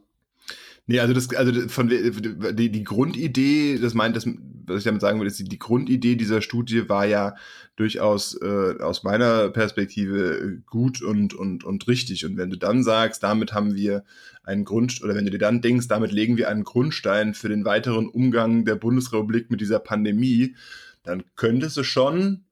[0.88, 4.28] Nee, also das, also von die, die Grundidee, das meint, das,
[4.68, 7.36] was ich damit sagen will, ist, die, die Grundidee dieser Studie war ja
[7.76, 12.24] durchaus äh, aus meiner Perspektive gut und, und, und richtig.
[12.26, 14.04] Und wenn du dann sagst, damit haben wir
[14.44, 17.66] einen Grund, oder wenn du dir dann denkst, damit legen wir einen Grundstein für den
[17.66, 20.56] weiteren Umgang der Bundesrepublik mit dieser Pandemie,
[21.02, 22.46] dann könntest du schon,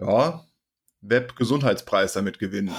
[0.00, 0.44] ja,
[1.08, 2.74] Web-Gesundheitspreis damit gewinnen.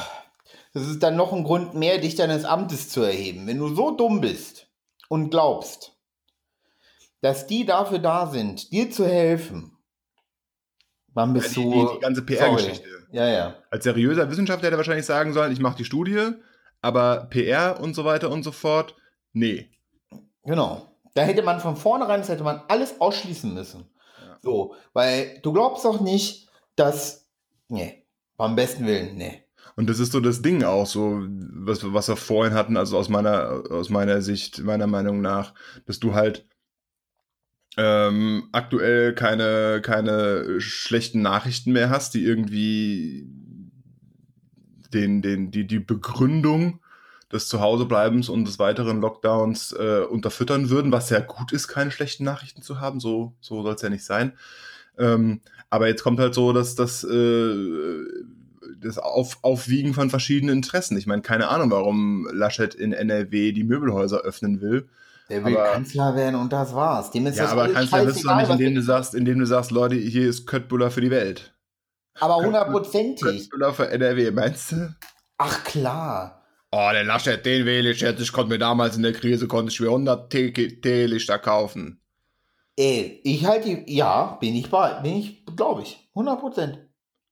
[0.74, 3.48] Das ist dann noch ein Grund mehr, dich deines Amtes zu erheben.
[3.48, 4.66] Wenn du so dumm bist,
[5.08, 5.94] und glaubst,
[7.22, 9.78] dass die dafür da sind, dir zu helfen,
[11.14, 11.88] dann bist ja, die, du.
[11.88, 12.90] Die, die ganze PR-Geschichte.
[13.12, 13.56] Ja, ja.
[13.72, 16.32] Als seriöser Wissenschaftler hätte er wahrscheinlich sagen sollen, ich mache die Studie,
[16.82, 18.96] aber PR und so weiter und so fort,
[19.32, 19.72] nee.
[20.44, 20.92] Genau.
[21.14, 23.90] Da hätte man von vornherein, das hätte man alles ausschließen müssen.
[24.20, 24.38] Ja.
[24.42, 27.30] So, weil du glaubst doch nicht, dass.
[27.70, 28.05] Nee,
[28.38, 29.42] beim besten Willen, nee.
[29.76, 33.10] Und das ist so das Ding auch, so, was, was wir vorhin hatten, also aus
[33.10, 35.54] meiner, aus meiner Sicht, meiner Meinung nach,
[35.86, 36.46] dass du halt
[37.78, 43.28] ähm, aktuell keine, keine schlechten Nachrichten mehr hast, die irgendwie
[44.94, 46.80] den, den, die, die Begründung
[47.32, 52.24] des Zuhausebleibens und des weiteren Lockdowns äh, unterfüttern würden, was ja gut ist, keine schlechten
[52.24, 54.38] Nachrichten zu haben, so, so soll es ja nicht sein.
[54.98, 58.04] Ähm, aber jetzt kommt halt so, dass das äh,
[58.82, 60.98] das Auf, Aufwiegen von verschiedenen Interessen.
[60.98, 64.88] Ich meine, keine Ahnung, warum Laschet in NRW die Möbelhäuser öffnen will.
[65.30, 67.12] Der will aber, Kanzler werden und das war's.
[67.12, 69.46] Dem ist ja, das aber Kanzler wirst du doch nicht, indem du, sagst, indem du
[69.46, 71.56] sagst, Leute, hier ist Köttbullar für die Welt.
[72.20, 73.24] Aber hundertprozentig.
[73.24, 74.96] Köttbullar für NRW, meinst du?
[75.38, 76.44] Ach klar.
[76.72, 78.22] Oh, der Laschet, den wähle ich jetzt.
[78.22, 82.02] Ich konnte mir damals in der Krise, konnte ich mir 100 Teelichter kaufen.
[82.78, 86.80] Ey, ich halte, ja, bin ich bei, bin ich, glaube ich, 100 Prozent.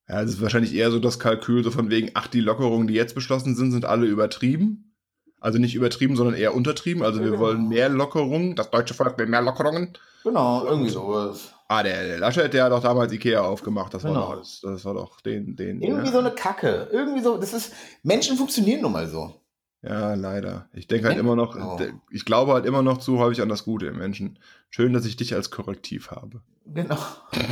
[0.07, 2.93] Ja, es ist wahrscheinlich eher so das Kalkül, so von wegen, ach, die Lockerungen, die
[2.93, 4.95] jetzt beschlossen sind, sind alle übertrieben.
[5.39, 7.03] Also nicht übertrieben, sondern eher untertrieben.
[7.03, 7.41] Also wir genau.
[7.41, 8.55] wollen mehr Lockerungen.
[8.55, 9.97] Das deutsche Volk will mehr Lockerungen.
[10.23, 11.53] Genau, irgendwie sowas.
[11.67, 13.93] Ah, der, der Laschet, der hat doch damals Ikea aufgemacht.
[13.93, 14.29] Das, genau.
[14.29, 15.57] war, doch, das, das war doch den.
[15.57, 16.13] den irgendwie ja.
[16.13, 16.87] so eine Kacke.
[16.93, 17.73] Irgendwie so, das ist.
[18.03, 19.42] Menschen funktionieren nun mal so.
[19.83, 20.69] Ja, leider.
[20.73, 21.77] Ich denke halt immer noch, oh.
[22.09, 24.39] ich glaube halt immer noch zu häufig an das Gute im Menschen.
[24.69, 26.41] Schön, dass ich dich als Korrektiv habe.
[26.65, 26.97] Genau.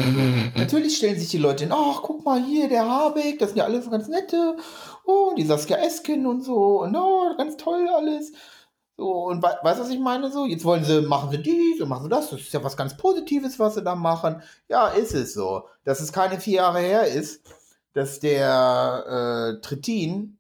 [0.55, 3.65] Natürlich stellen sich die Leute hin, ach, guck mal hier, der Habeck, das sind ja
[3.65, 4.55] alles ganz nette.
[5.05, 6.81] Oh, die Saskia Esken und so.
[6.81, 8.31] Und oh, ganz toll alles.
[8.95, 10.31] So, und we weißt du, was ich meine?
[10.31, 12.29] So, jetzt wollen sie, machen sie dies und machen sie das.
[12.29, 14.41] Das ist ja was ganz Positives, was sie da machen.
[14.69, 15.63] Ja, ist es so.
[15.83, 17.43] Dass es keine vier Jahre her ist,
[17.93, 20.37] dass der äh, Trittin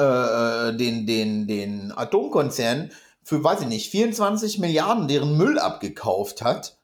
[0.00, 2.90] äh, äh, den, den, den Atomkonzern
[3.22, 6.78] für, weiß ich nicht, 24 Milliarden deren Müll abgekauft hat.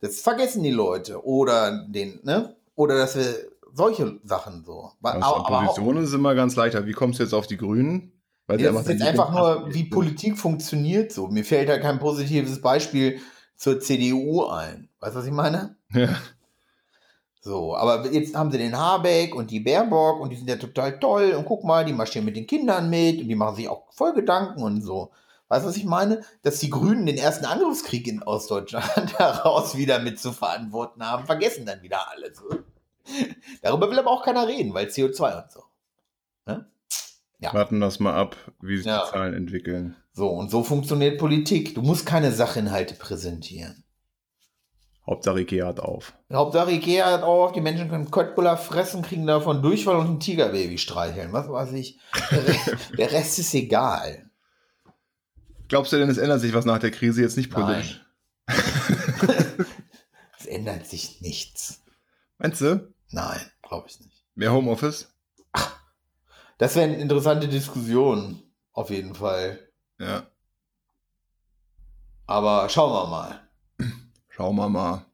[0.00, 1.24] Das vergessen die Leute.
[1.24, 2.56] Oder den, ne?
[2.74, 3.34] Oder dass wir
[3.72, 4.90] solche Sachen so.
[5.02, 6.86] Aus aber, Opposition ist immer ganz leichter.
[6.86, 8.12] Wie kommst du jetzt auf die Grünen?
[8.46, 11.28] Weil das ist jetzt einfach nur, wie Politik funktioniert so.
[11.28, 13.20] Mir fällt da kein positives Beispiel
[13.56, 14.88] zur CDU ein.
[15.00, 15.76] Weißt du, was ich meine?
[15.92, 16.08] Ja.
[17.46, 20.98] So, aber jetzt haben sie den Habeck und die Baerbock und die sind ja total
[20.98, 23.84] toll und guck mal, die marschieren mit den Kindern mit und die machen sich auch
[23.92, 25.12] voll Gedanken und so.
[25.46, 26.22] Weißt du, was ich meine?
[26.42, 31.64] Dass die Grünen den ersten Angriffskrieg in Ostdeutschland heraus wieder mit zu verantworten haben, vergessen
[31.66, 32.34] dann wieder alle.
[32.34, 32.48] So.
[33.62, 35.62] Darüber will aber auch keiner reden, weil CO2 und so.
[36.46, 36.66] Ne?
[37.38, 37.54] Ja.
[37.54, 39.04] Warten das mal ab, wie sich ja.
[39.04, 39.94] die Zahlen entwickeln.
[40.10, 41.76] So, und so funktioniert Politik.
[41.76, 43.84] Du musst keine Sachinhalte präsentieren.
[45.06, 46.14] Hauptsache Ikea hat auf.
[46.32, 50.78] Hauptsache Ikea hat auf, die Menschen können Köttbullar fressen, kriegen davon Durchfall und ein Tigerbaby
[50.78, 51.32] streicheln.
[51.32, 52.00] Was weiß ich.
[52.98, 54.28] Der, Rest ist egal.
[55.68, 58.04] Glaubst du denn, es ändert sich was nach der Krise jetzt nicht politisch?
[60.38, 61.84] es ändert sich nichts.
[62.38, 62.92] Meinst du?
[63.10, 64.24] Nein, glaube ich nicht.
[64.34, 65.12] Mehr Homeoffice?
[65.52, 65.76] Ach,
[66.58, 68.42] das wäre eine interessante Diskussion,
[68.72, 69.70] auf jeden Fall.
[69.98, 70.26] Ja.
[72.26, 73.45] Aber schauen wir mal.
[74.36, 75.06] Schauen wir mal.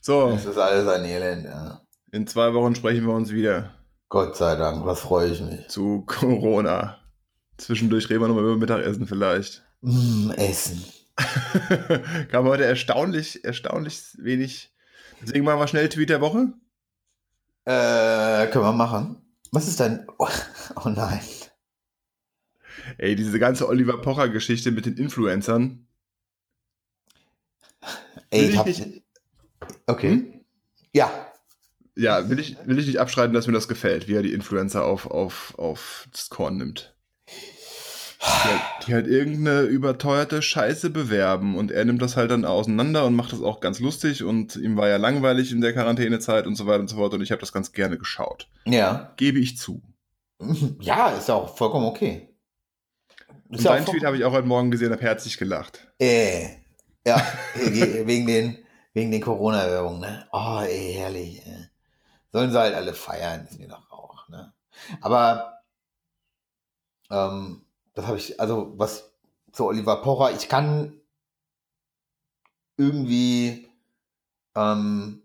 [0.00, 0.28] So.
[0.28, 1.80] Es ist alles ein Elend, ja.
[2.12, 3.74] In zwei Wochen sprechen wir uns wieder.
[4.08, 5.66] Gott sei Dank, was freue ich mich.
[5.66, 6.96] Zu Corona.
[7.56, 9.64] Zwischendurch reden wir nochmal über Mittagessen vielleicht.
[9.80, 10.84] Mm, Essen.
[12.30, 14.72] Kam heute erstaunlich, erstaunlich wenig.
[15.20, 16.52] Deswegen machen wir schnell Tweet der Woche.
[17.64, 19.16] Äh, können wir machen.
[19.50, 20.06] Was ist dein.
[20.18, 20.28] Oh,
[20.84, 21.18] oh nein.
[22.98, 25.88] Ey, diese ganze Oliver Pocher-Geschichte mit den Influencern.
[28.30, 29.02] Ey, ich hab, nicht,
[29.86, 30.10] okay.
[30.10, 30.40] Hm?
[30.92, 31.10] Ja.
[31.96, 34.84] Ja, will ich, will ich nicht abschreiben, dass mir das gefällt, wie er die Influencer
[34.84, 36.94] auf, auf, auf das Korn nimmt.
[38.20, 43.06] Die halt, die halt irgendeine überteuerte Scheiße bewerben und er nimmt das halt dann auseinander
[43.06, 46.54] und macht das auch ganz lustig und ihm war ja langweilig in der Quarantänezeit und
[46.54, 48.48] so weiter und so fort und ich habe das ganz gerne geschaut.
[48.66, 49.12] Ja.
[49.16, 49.82] Gebe ich zu.
[50.80, 52.28] Ja, ist ja auch vollkommen okay.
[53.48, 55.88] Und deinen Tweet habe ich auch heute Morgen gesehen, habe herzlich gelacht.
[55.98, 56.48] Äh,
[57.06, 57.22] ja,
[57.54, 60.28] wegen den, wegen den Corona-Werbungen, ne?
[60.32, 61.46] Oh, ey, herrlich.
[61.46, 61.66] Ey.
[62.32, 64.52] Sollen sie halt alle feiern, ist mir doch auch, ne?
[65.00, 65.62] Aber,
[67.10, 69.12] ähm, das habe ich, also, was
[69.52, 71.00] zu Oliver Pocher, ich kann
[72.76, 73.68] irgendwie,
[74.54, 75.22] ähm,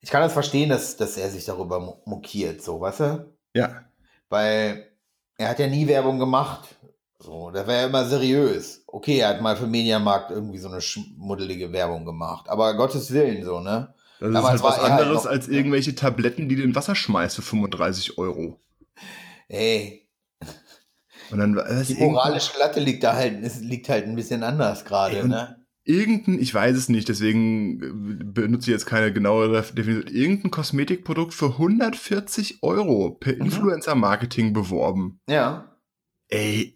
[0.00, 3.36] ich kann das verstehen, dass, dass er sich darüber mokiert, so, weißt du?
[3.54, 3.84] Ja.
[4.28, 4.90] Weil
[5.38, 6.76] er hat ja nie Werbung gemacht.
[7.18, 8.84] So, das wäre ja immer seriös.
[8.86, 12.48] Okay, er hat mal für Mediamarkt irgendwie so eine schmuddelige Werbung gemacht.
[12.48, 13.94] Aber Gottes Willen, so, ne?
[14.20, 16.74] Das Damals ist halt was halt anderes halt noch, als irgendwelche Tabletten, die du in
[16.74, 18.60] Wasser schmeißt für 35 Euro.
[19.48, 20.08] Ey.
[21.30, 25.66] Und dann, die moralische Latte liegt da halt, liegt halt ein bisschen anders gerade, ne?
[25.88, 31.32] Irgendein, ich weiß es nicht, deswegen äh, benutze ich jetzt keine genauere Definition, irgendein Kosmetikprodukt
[31.32, 33.42] für 140 Euro per mhm.
[33.42, 35.20] Influencer-Marketing beworben.
[35.28, 35.76] Ja.
[36.28, 36.75] Ey,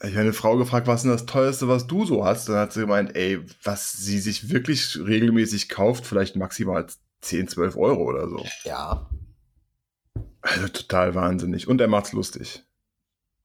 [0.00, 2.48] ich habe eine Frau gefragt, was ist denn das teuerste, was du so hast?
[2.48, 6.86] Dann hat sie gemeint, ey, was sie sich wirklich regelmäßig kauft, vielleicht maximal
[7.20, 8.44] 10, 12 Euro oder so.
[8.64, 9.08] Ja.
[10.40, 11.66] Also total wahnsinnig.
[11.66, 12.62] Und er macht's lustig.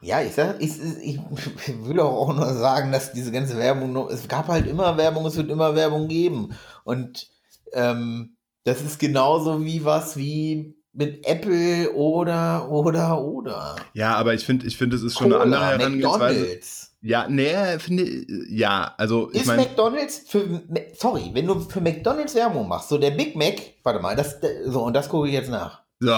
[0.01, 1.19] Ja, ich sag, ich, ich
[1.67, 5.49] will auch nur sagen, dass diese ganze Werbung, es gab halt immer Werbung, es wird
[5.49, 6.53] immer Werbung geben.
[6.83, 7.29] Und
[7.71, 13.75] ähm, das ist genauso wie was wie mit Apple oder, oder, oder.
[13.93, 16.39] Ja, aber ich finde, ich finde, es ist schon Cola, eine andere Herangehensweise.
[16.39, 16.89] McDonald's.
[17.01, 18.05] Ja, nee, finde,
[18.49, 20.63] ja, also ich Ist mein, McDonald's für,
[20.97, 24.83] sorry, wenn du für McDonald's Werbung machst, so der Big Mac, warte mal, das, so,
[24.83, 25.81] und das gucke ich jetzt nach.
[25.99, 26.15] So,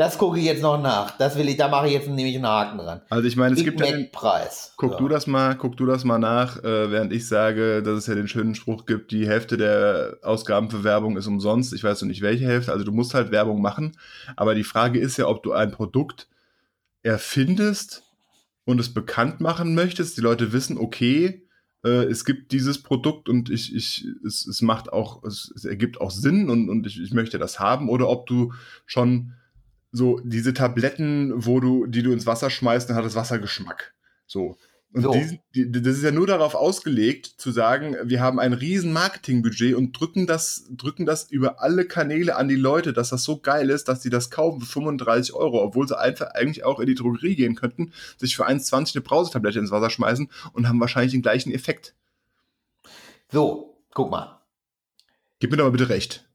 [0.00, 1.10] das gucke ich jetzt noch nach.
[1.18, 3.02] Das will ich, da mache ich jetzt nämlich einen Haken dran.
[3.10, 4.72] Also ich meine, es gibt ja den Preis.
[4.78, 4.96] Guck ja.
[4.96, 8.14] du das mal, guck du das mal nach, äh, während ich sage, dass es ja
[8.14, 11.74] den schönen Spruch gibt, die Hälfte der Ausgaben für Werbung ist umsonst.
[11.74, 13.94] Ich weiß noch nicht welche Hälfte, also du musst halt Werbung machen.
[14.36, 16.28] Aber die Frage ist ja, ob du ein Produkt
[17.02, 18.02] erfindest
[18.64, 20.16] und es bekannt machen möchtest.
[20.16, 21.46] Die Leute wissen, okay,
[21.84, 26.00] äh, es gibt dieses Produkt und ich, ich, es, es macht auch, es, es ergibt
[26.00, 27.90] auch Sinn und, und ich, ich möchte das haben.
[27.90, 28.54] Oder ob du
[28.86, 29.34] schon
[29.92, 33.94] so diese Tabletten, wo du, die du ins Wasser schmeißt, dann hat das Wasser Geschmack.
[34.26, 34.56] So.
[34.92, 35.12] Und so.
[35.12, 39.74] Die, die, das ist ja nur darauf ausgelegt, zu sagen, wir haben ein riesen Marketingbudget
[39.74, 43.70] und drücken das, drücken das über alle Kanäle an die Leute, dass das so geil
[43.70, 46.96] ist, dass sie das kaufen für 35 Euro, obwohl sie einfach eigentlich auch in die
[46.96, 51.22] Drogerie gehen könnten, sich für 1,20 eine Brausetablette ins Wasser schmeißen und haben wahrscheinlich den
[51.22, 51.94] gleichen Effekt.
[53.30, 54.40] So, guck mal.
[55.38, 56.28] Gib mir doch mal bitte recht.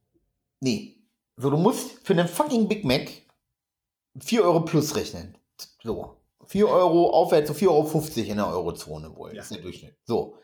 [0.60, 0.96] Nee.
[1.36, 3.10] So, du musst für einen fucking Big Mac
[4.20, 5.36] 4 Euro plus rechnen.
[5.82, 6.16] So.
[6.46, 9.30] 4 Euro aufwärts, so 4,50 Euro in der Eurozone wohl.
[9.30, 9.36] Ja.
[9.36, 9.96] Das ist der Durchschnitt.
[10.04, 10.38] So.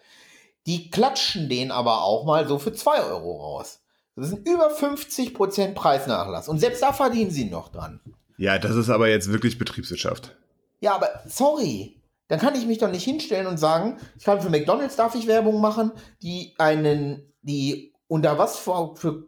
[0.66, 3.80] Die klatschen den aber auch mal so für 2 Euro raus.
[4.14, 6.48] Das sind über 50% Preisnachlass.
[6.48, 8.00] Und selbst da verdienen sie noch dran.
[8.36, 10.36] Ja, das ist aber jetzt wirklich Betriebswirtschaft.
[10.80, 12.02] Ja, aber sorry.
[12.28, 15.26] Dann kann ich mich doch nicht hinstellen und sagen, ich kann für McDonalds darf ich
[15.26, 15.92] Werbung machen,
[16.22, 19.26] die einen, die unter was für, für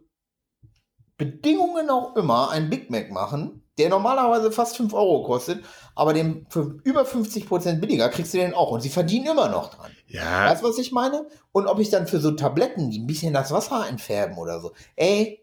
[1.17, 5.63] Bedingungen auch immer ein Big Mac machen, der normalerweise fast 5 Euro kostet,
[5.95, 8.71] aber den für über 50% billiger kriegst du den auch.
[8.71, 9.91] Und sie verdienen immer noch dran.
[10.07, 10.49] Ja.
[10.49, 11.27] Weißt du, was ich meine?
[11.51, 14.71] Und ob ich dann für so Tabletten, die ein bisschen das Wasser einfärben oder so,
[14.95, 15.41] ey.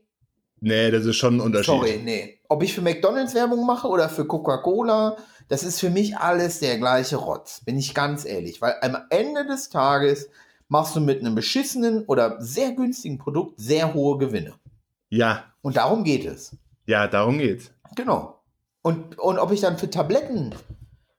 [0.60, 1.74] Nee, das ist schon ein Unterschied.
[1.74, 2.38] Sorry, nee.
[2.48, 5.16] Ob ich für McDonalds Werbung mache oder für Coca-Cola,
[5.48, 7.64] das ist für mich alles der gleiche Rotz.
[7.64, 8.62] Bin ich ganz ehrlich.
[8.62, 10.28] Weil am Ende des Tages
[10.68, 14.54] machst du mit einem beschissenen oder sehr günstigen Produkt sehr hohe Gewinne.
[15.10, 15.44] Ja.
[15.60, 16.56] Und darum geht es.
[16.86, 17.70] Ja, darum geht's.
[17.94, 18.42] Genau.
[18.82, 20.54] Und, und ob ich dann für Tabletten,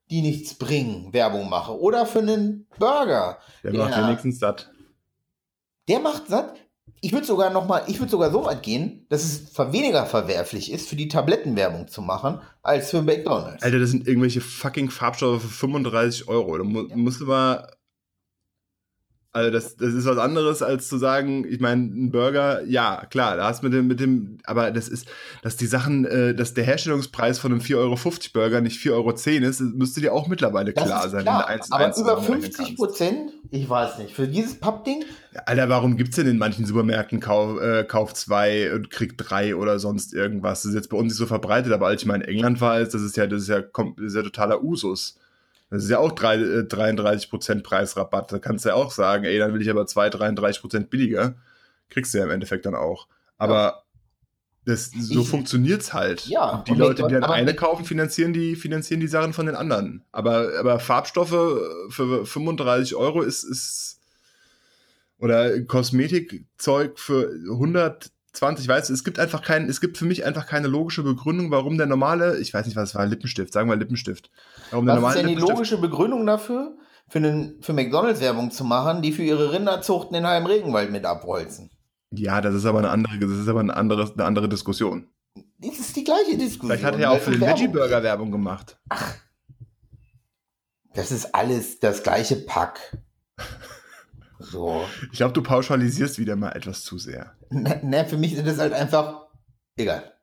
[0.09, 3.39] die nichts bringen, Werbung mache oder für einen Burger.
[3.63, 4.71] Der, der macht wenigstens satt.
[5.87, 6.55] Der macht satt.
[6.99, 10.71] Ich würde sogar noch mal, ich würde sogar so weit gehen, dass es weniger verwerflich
[10.71, 13.63] ist, für die Tablettenwerbung zu machen, als für McDonalds.
[13.63, 16.57] Alter, das sind irgendwelche fucking Farbstoffe für 35 Euro.
[16.57, 16.95] Da mu ja.
[16.95, 17.69] musst du mal
[19.33, 23.35] also das, das ist was anderes, als zu sagen, ich meine, ein Burger, ja, klar,
[23.35, 25.07] da hast du mit dem, mit dem, aber das ist,
[25.41, 27.97] dass die Sachen, äh, dass der Herstellungspreis von einem 4,50 Euro
[28.33, 29.09] Burger nicht 4,10 Euro
[29.49, 31.23] ist, müsste dir auch mittlerweile klar sein.
[31.23, 35.03] Klar, wenn du aber über 50 Prozent, ich weiß nicht, für dieses Pappding.
[35.47, 39.79] Alter, warum gibt's denn in manchen Supermärkten Kauf, äh, Kauf zwei und krieg drei oder
[39.79, 40.61] sonst irgendwas?
[40.61, 42.79] Das ist jetzt bei uns nicht so verbreitet, aber als ich mal in England war,
[42.79, 45.17] ist das ist ja, das ist ja, das ist ja totaler Usus.
[45.73, 48.31] Das ist ja auch 3, äh, 33% Preisrabatt.
[48.31, 51.33] Da kannst du ja auch sagen, ey, dann will ich aber 2, 33% billiger.
[51.89, 53.07] Kriegst du ja im Endeffekt dann auch.
[53.39, 53.83] Aber ja.
[54.65, 56.27] das, so ich, funktioniert's halt.
[56.27, 56.57] Ja.
[56.57, 60.03] Und die Leute, die dann eine kaufen, finanzieren die, finanzieren die Sachen von den anderen.
[60.11, 61.57] Aber, aber Farbstoffe
[61.89, 63.99] für 35 Euro ist, ist
[65.17, 70.25] oder Kosmetikzeug für 100 20, weißt du, es gibt einfach keinen, es gibt für mich
[70.25, 73.69] einfach keine logische Begründung, warum der normale, ich weiß nicht, was es war, Lippenstift, sagen
[73.69, 74.31] wir Lippenstift.
[74.71, 76.75] Warum der Was ist normale denn die logische Begründung dafür,
[77.07, 81.05] für, einen, für McDonalds Werbung zu machen, die für ihre Rinderzuchten in halbem Regenwald mit
[81.05, 81.69] abholzen?
[82.11, 85.07] Ja, das ist aber eine andere, das ist aber eine andere, eine andere Diskussion.
[85.59, 86.67] Das ist die gleiche Diskussion.
[86.67, 87.59] Vielleicht hat er ja auch für den Werbung.
[87.59, 88.77] Veggie Burger Werbung gemacht.
[90.93, 92.97] Das ist alles das gleiche Pack.
[94.43, 94.85] So.
[95.11, 97.35] Ich glaube, du pauschalisierst wieder mal etwas zu sehr.
[97.49, 99.27] Ne, ne, für mich sind das halt einfach.
[99.77, 100.13] Egal.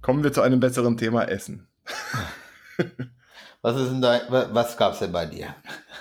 [0.00, 1.68] Kommen wir zu einem besseren Thema Essen.
[3.60, 5.54] Was ist denn da, wa- was gab's denn bei dir?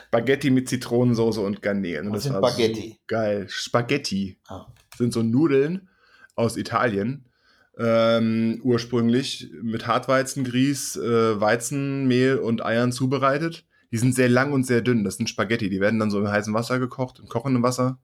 [0.07, 2.07] Spaghetti mit Zitronensoße und Garnelen.
[2.11, 2.89] Was das sind Spaghetti?
[2.91, 3.45] So geil.
[3.49, 4.65] Spaghetti Ah.
[4.97, 5.89] sind so Nudeln
[6.35, 7.27] aus Italien.
[7.77, 13.65] Ähm, ursprünglich mit Hartweizengrieß, äh, Weizenmehl und Eiern zubereitet.
[13.91, 15.03] Die sind sehr lang und sehr dünn.
[15.03, 15.69] Das sind Spaghetti.
[15.69, 17.99] Die werden dann so im heißen Wasser gekocht, im kochenden Wasser.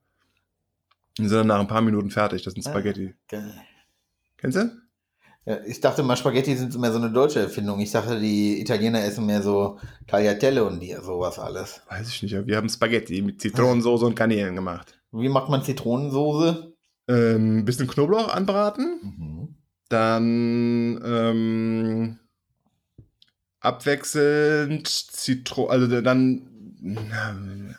[1.18, 2.42] Und sind dann nach ein paar Minuten fertig.
[2.44, 2.70] Das sind Ah.
[2.70, 3.14] Spaghetti.
[3.28, 3.54] Geil.
[4.36, 4.70] Kennst du?
[5.46, 7.80] Ja, ich dachte mal, Spaghetti sind mehr so eine deutsche Erfindung.
[7.80, 11.80] Ich dachte, die Italiener essen mehr so Tagliatelle und die, sowas alles.
[11.88, 12.46] Weiß ich nicht.
[12.46, 14.98] Wir haben Spaghetti mit Zitronensoße und Garnelen gemacht.
[15.10, 16.74] Wie macht man Zitronensoße?
[17.08, 19.00] Ähm, bisschen Knoblauch anbraten.
[19.02, 19.54] Mhm.
[19.88, 22.18] Dann ähm,
[23.60, 26.42] abwechselnd Zitron, also dann,
[26.80, 27.76] wie haben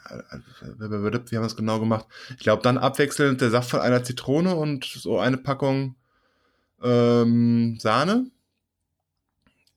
[1.32, 2.05] wir es genau gemacht?
[2.32, 5.95] Ich glaube, dann abwechselnd der Saft von einer Zitrone und so eine Packung
[6.82, 8.30] ähm, Sahne.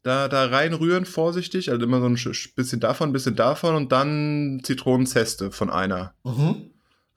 [0.04, 3.92] Da, da reinrühren, vorsichtig, also immer so ein sch- bisschen davon, ein bisschen davon und
[3.92, 6.70] dann Zitronenzeste von einer Mhm.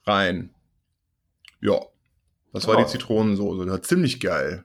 [0.06, 0.54] rein.
[1.60, 1.80] Ja,
[2.52, 2.84] das war Ja.
[2.84, 3.64] die Zitronensoße.
[3.64, 4.64] Das war ziemlich geil.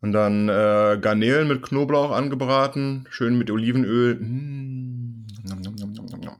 [0.00, 4.14] Und dann äh, Garnelen mit Knoblauch angebraten, schön mit Olivenöl.
[4.16, 5.26] Mm.
[5.44, 6.36] Nom, nom, nom, nom, nom.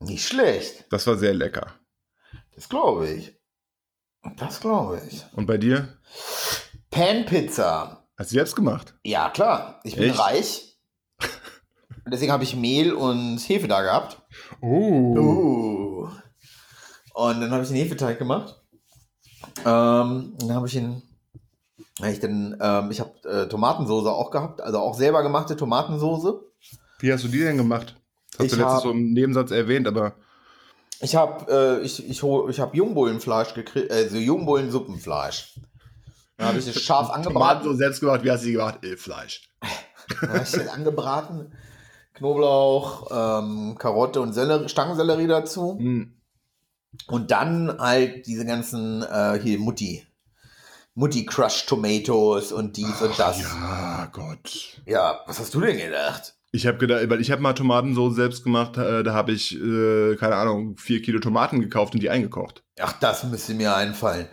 [0.00, 0.84] Nicht schlecht.
[0.90, 1.74] Das war sehr lecker.
[2.54, 3.36] Das glaube ich.
[4.36, 5.24] Das glaube ich.
[5.32, 5.98] Und bei dir?
[6.90, 8.08] Pan-Pizza.
[8.16, 8.94] Hast du selbst gemacht?
[9.04, 9.80] Ja, klar.
[9.84, 10.18] Ich bin Echt?
[10.18, 10.78] reich.
[12.06, 14.22] Und Deswegen habe ich Mehl und Hefe da gehabt.
[14.60, 15.16] Oh.
[15.16, 16.08] Uh.
[17.14, 18.62] Und dann habe ich den Hefeteig gemacht.
[19.64, 21.02] Ähm, dann habe ich ihn.
[22.00, 26.40] Hab Ich, ähm, ich habe äh, Tomatensoße auch gehabt, also auch selber gemachte Tomatensoße.
[26.98, 27.96] Wie hast du die denn gemacht?
[28.32, 30.14] Das hast Ich du letztens hab- so im Nebensatz erwähnt, aber
[31.00, 35.60] Ich habe äh, ich, ich, hol- ich hab Jungbullenfleisch gekriegt, also Jungbullen-Suppenfleisch.
[36.38, 37.76] Dann habe ich es scharf Tomaten so angebraten.
[37.78, 38.24] selbst gemacht.
[38.24, 38.84] Wie hast du die gemacht?
[38.84, 39.48] Äh, Fleisch.
[40.20, 41.52] Dann habe ich es angebraten.
[42.14, 45.76] Knoblauch, ähm, Karotte und Sellerie, Stangensellerie dazu.
[45.78, 46.14] Hm.
[47.08, 50.06] Und dann halt diese ganzen, äh, hier, Mutti.
[50.96, 53.40] Mutti Crush Tomatoes und dies und das.
[53.40, 54.06] Ja.
[54.06, 54.80] Ja, Gott.
[55.26, 56.34] was hast du denn gedacht?
[56.52, 60.16] Ich habe gedacht, weil ich habe mal Tomatensoße selbst gemacht, äh, da habe ich, äh,
[60.16, 62.62] keine Ahnung, vier Kilo Tomaten gekauft und die eingekocht.
[62.80, 64.26] Ach, das müsste mir einfallen.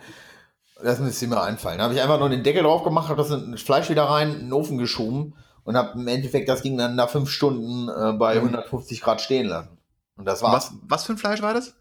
[0.82, 1.78] Das müsste mir einfallen.
[1.78, 4.38] Da habe ich einfach nur den Deckel drauf gemacht, habe das Fleisch wieder rein, in
[4.46, 5.34] den Ofen geschoben
[5.64, 8.46] und habe im Endeffekt das Ding dann nach fünf Stunden äh, bei Mhm.
[8.54, 9.76] 150 Grad stehen lassen.
[10.16, 10.70] Und das war's.
[10.72, 11.74] Was, was für ein Fleisch war das?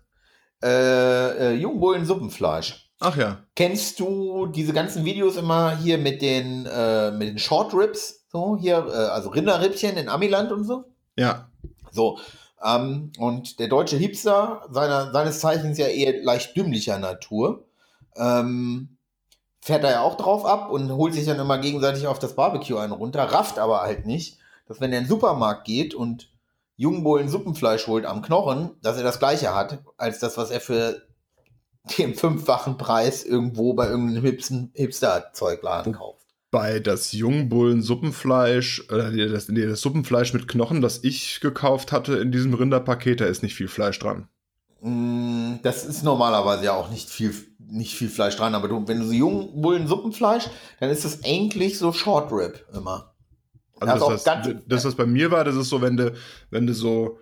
[0.61, 2.89] Äh, äh, Jungbullen-Suppenfleisch.
[3.03, 3.39] Ach ja.
[3.55, 8.25] Kennst du diese ganzen Videos immer hier mit den, äh, mit den Short Ribs?
[8.31, 10.85] So, hier, äh, also Rinderrippchen in Amiland und so?
[11.17, 11.49] Ja.
[11.91, 12.17] So.
[12.63, 17.65] Ähm, und der deutsche Hipster, seiner, seines Zeichens ja eher leicht dümmlicher Natur,
[18.15, 18.97] ähm,
[19.59, 22.77] fährt da ja auch drauf ab und holt sich dann immer gegenseitig auf das Barbecue
[22.77, 26.29] einen runter, rafft aber halt nicht, dass wenn er in den Supermarkt geht und
[26.77, 31.01] Jungbullen Suppenfleisch holt am Knochen, dass er das gleiche hat, als das, was er für
[31.97, 36.25] den fünffachen Preis irgendwo bei irgendeinem Hipster-Zeugladen kauft.
[36.51, 42.15] Bei das Jungbullen-Suppenfleisch, oder nee, das, nee, das Suppenfleisch mit Knochen, das ich gekauft hatte
[42.17, 44.27] in diesem Rinderpaket, da ist nicht viel Fleisch dran.
[44.81, 48.99] Mm, Das ist normalerweise ja auch nicht viel, nicht viel Fleisch dran, aber du, wenn
[48.99, 50.45] du so Jungbullen Suppenfleisch,
[50.79, 53.13] dann ist das eigentlich so Short Rib immer.
[53.79, 56.13] Also das, das, ganz- das, was bei mir war, das ist so, wenn du,
[56.51, 57.17] wenn du so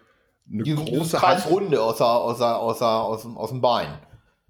[0.51, 1.41] eine große Hand.
[1.41, 3.88] Kreisrunde aus, der, aus, der, aus, der, aus, aus dem Bein.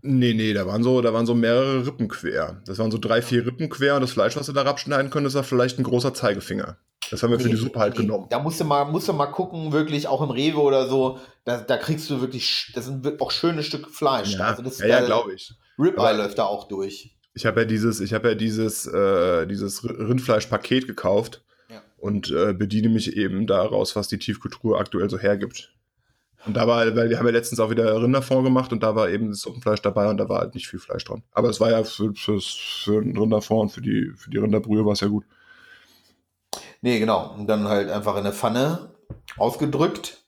[0.04, 2.62] Nee, nee, da waren so, da waren so mehrere Rippen quer.
[2.66, 5.36] Das waren so drei, vier Rippen quer und das Fleisch, was du da abschneiden konntest,
[5.36, 6.78] war vielleicht ein großer Zeigefinger.
[7.12, 8.28] Das haben wir für die Suppe halt nee, genommen.
[8.30, 11.20] Da musst du, mal, musst du mal gucken, wirklich auch im Rewe oder so.
[11.44, 14.34] Da, da kriegst du wirklich, das sind auch schöne Stücke Fleisch.
[14.34, 15.54] Ja, also das, ja, ja glaube ich.
[15.78, 17.16] Ribeye läuft da auch durch.
[17.34, 21.82] Ich habe ja dieses, ich habe ja dieses, äh, dieses Rindfleischpaket gekauft Ja.
[21.98, 25.74] und äh, bediene mich eben daraus, was die Tiefkultur aktuell so hergibt.
[26.46, 29.10] Und da war, weil wir haben ja letztens auch wieder Rinderfond gemacht und da war
[29.10, 31.24] eben das Suppenfleisch dabei und da war halt nicht viel Fleisch dran.
[31.34, 34.86] Aber es war ja für, fürs, für den Rinderfond und für die, für die Rinderbrühe
[34.86, 35.26] war es ja gut.
[36.82, 37.34] Nee, genau.
[37.36, 38.92] Und dann halt einfach in eine Pfanne
[39.38, 40.26] ausgedrückt.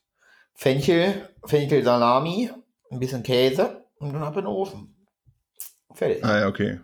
[0.54, 2.50] Fenchel, Fenchel Salami,
[2.90, 4.94] ein bisschen Käse und dann ab in den Ofen.
[5.92, 6.24] Fertig.
[6.24, 6.80] Ah ja, okay.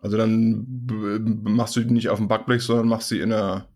[0.00, 0.86] Also dann
[1.42, 3.66] machst du die nicht auf dem Backblech, sondern machst sie in der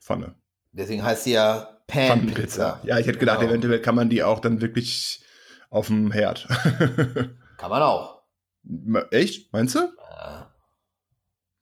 [0.00, 0.34] Pfanne.
[0.72, 2.80] Deswegen heißt sie ja Pan-Pizza.
[2.84, 3.50] Ja, ich hätte gedacht, Genau.
[3.50, 5.22] eventuell kann man die auch dann wirklich
[5.70, 6.46] auf dem Herd.
[7.58, 8.22] Kann man auch.
[9.10, 9.52] Echt?
[9.52, 9.80] Meinst du?
[10.10, 10.54] Ja.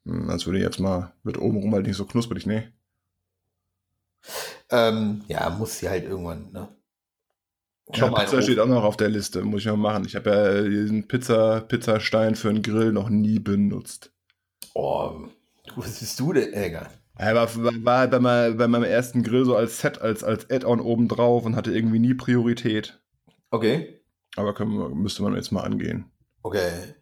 [0.06, 2.72] Hm, als würde jetzt mal, wird oben rum halt nicht so knusprig, ne?
[4.70, 6.68] Ähm, ja, muss sie halt irgendwann, ne?
[7.92, 10.04] Ja, mal Pizza steht auch noch auf der Liste, muss ich noch machen.
[10.06, 14.12] Ich habe ja diesen Pizza, Pizzastein für einen Grill noch nie benutzt.
[14.74, 15.26] Oh,
[15.76, 16.88] was bist du denn, Egal.
[17.16, 20.50] Er war, war, war bei, meinem, bei meinem ersten Grill so als Set, als, als
[20.50, 23.00] Add-on oben drauf und hatte irgendwie nie Priorität.
[23.50, 24.00] Okay.
[24.36, 26.10] Aber können, müsste man jetzt mal angehen.
[26.42, 26.94] Okay.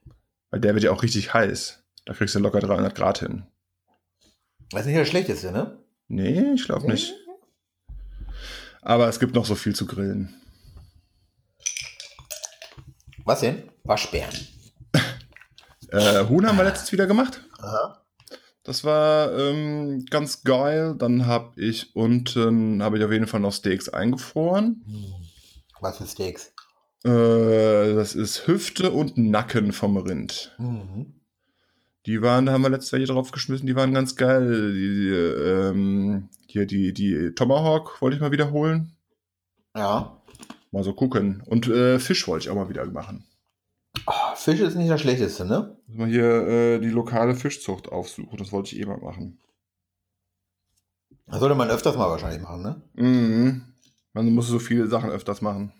[0.51, 1.85] Weil der wird ja auch richtig heiß.
[2.05, 3.47] Da kriegst du locker 300 Grad hin.
[4.71, 5.79] Das ist nicht das Schlechteste, ne?
[6.09, 7.15] Nee, ich glaube nicht.
[8.83, 10.35] Aber es gibt noch so viel zu grillen.
[13.25, 13.63] Was denn?
[13.85, 14.35] Waschbären.
[15.93, 17.43] Äh, Huhn haben wir letztens wieder gemacht.
[17.59, 18.00] Aha.
[18.71, 20.95] Das war ähm, ganz geil.
[20.97, 24.85] Dann habe ich unten, habe ich auf jeden Fall noch Steaks eingefroren.
[25.81, 26.53] Was für Steaks?
[27.03, 30.55] Äh, das ist Hüfte und Nacken vom Rind.
[30.59, 31.15] Mhm.
[32.07, 34.73] Die waren, da haben wir letztes Jahr hier drauf geschmissen, die waren ganz geil.
[34.73, 38.93] Die, die, ähm, hier die, die Tomahawk wollte ich mal wiederholen.
[39.75, 40.23] Ja.
[40.71, 41.43] Mal so gucken.
[41.45, 43.25] Und äh, Fisch wollte ich auch mal wieder machen.
[44.07, 45.77] Ah, Fisch ist nicht das Schlechteste, ne?
[45.87, 48.39] Muss mal hier äh, die lokale Fischzucht aufsuchen.
[48.39, 49.39] Das wollte ich eh mal machen.
[51.27, 52.83] Das sollte man öfters mal wahrscheinlich machen, ne?
[52.95, 53.63] Mhm.
[54.15, 55.73] Man muss so viele Sachen öfters machen.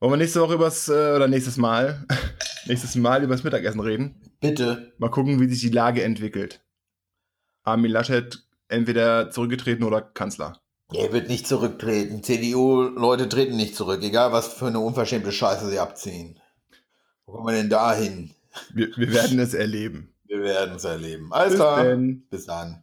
[0.00, 2.06] Wollen wir nächste Woche übers, äh, oder nächstes Mal,
[2.66, 4.14] nächstes Mal übers Mittagessen reden?
[4.40, 4.94] Bitte.
[4.96, 6.64] Mal gucken, wie sich die Lage entwickelt.
[7.64, 10.58] Armin Laschet entweder zurückgetreten oder Kanzler.
[10.94, 12.22] Er wird nicht zurücktreten.
[12.22, 16.37] CDU-Leute treten nicht zurück, egal was für eine unverschämte Scheiße sie abziehen.
[17.28, 18.30] Wo kommen wir denn da hin?
[18.72, 20.14] Wir, wir werden es erleben.
[20.24, 21.30] Wir werden es erleben.
[21.30, 21.84] Alles Bis klar.
[21.84, 22.22] denn.
[22.30, 22.82] Bis dann.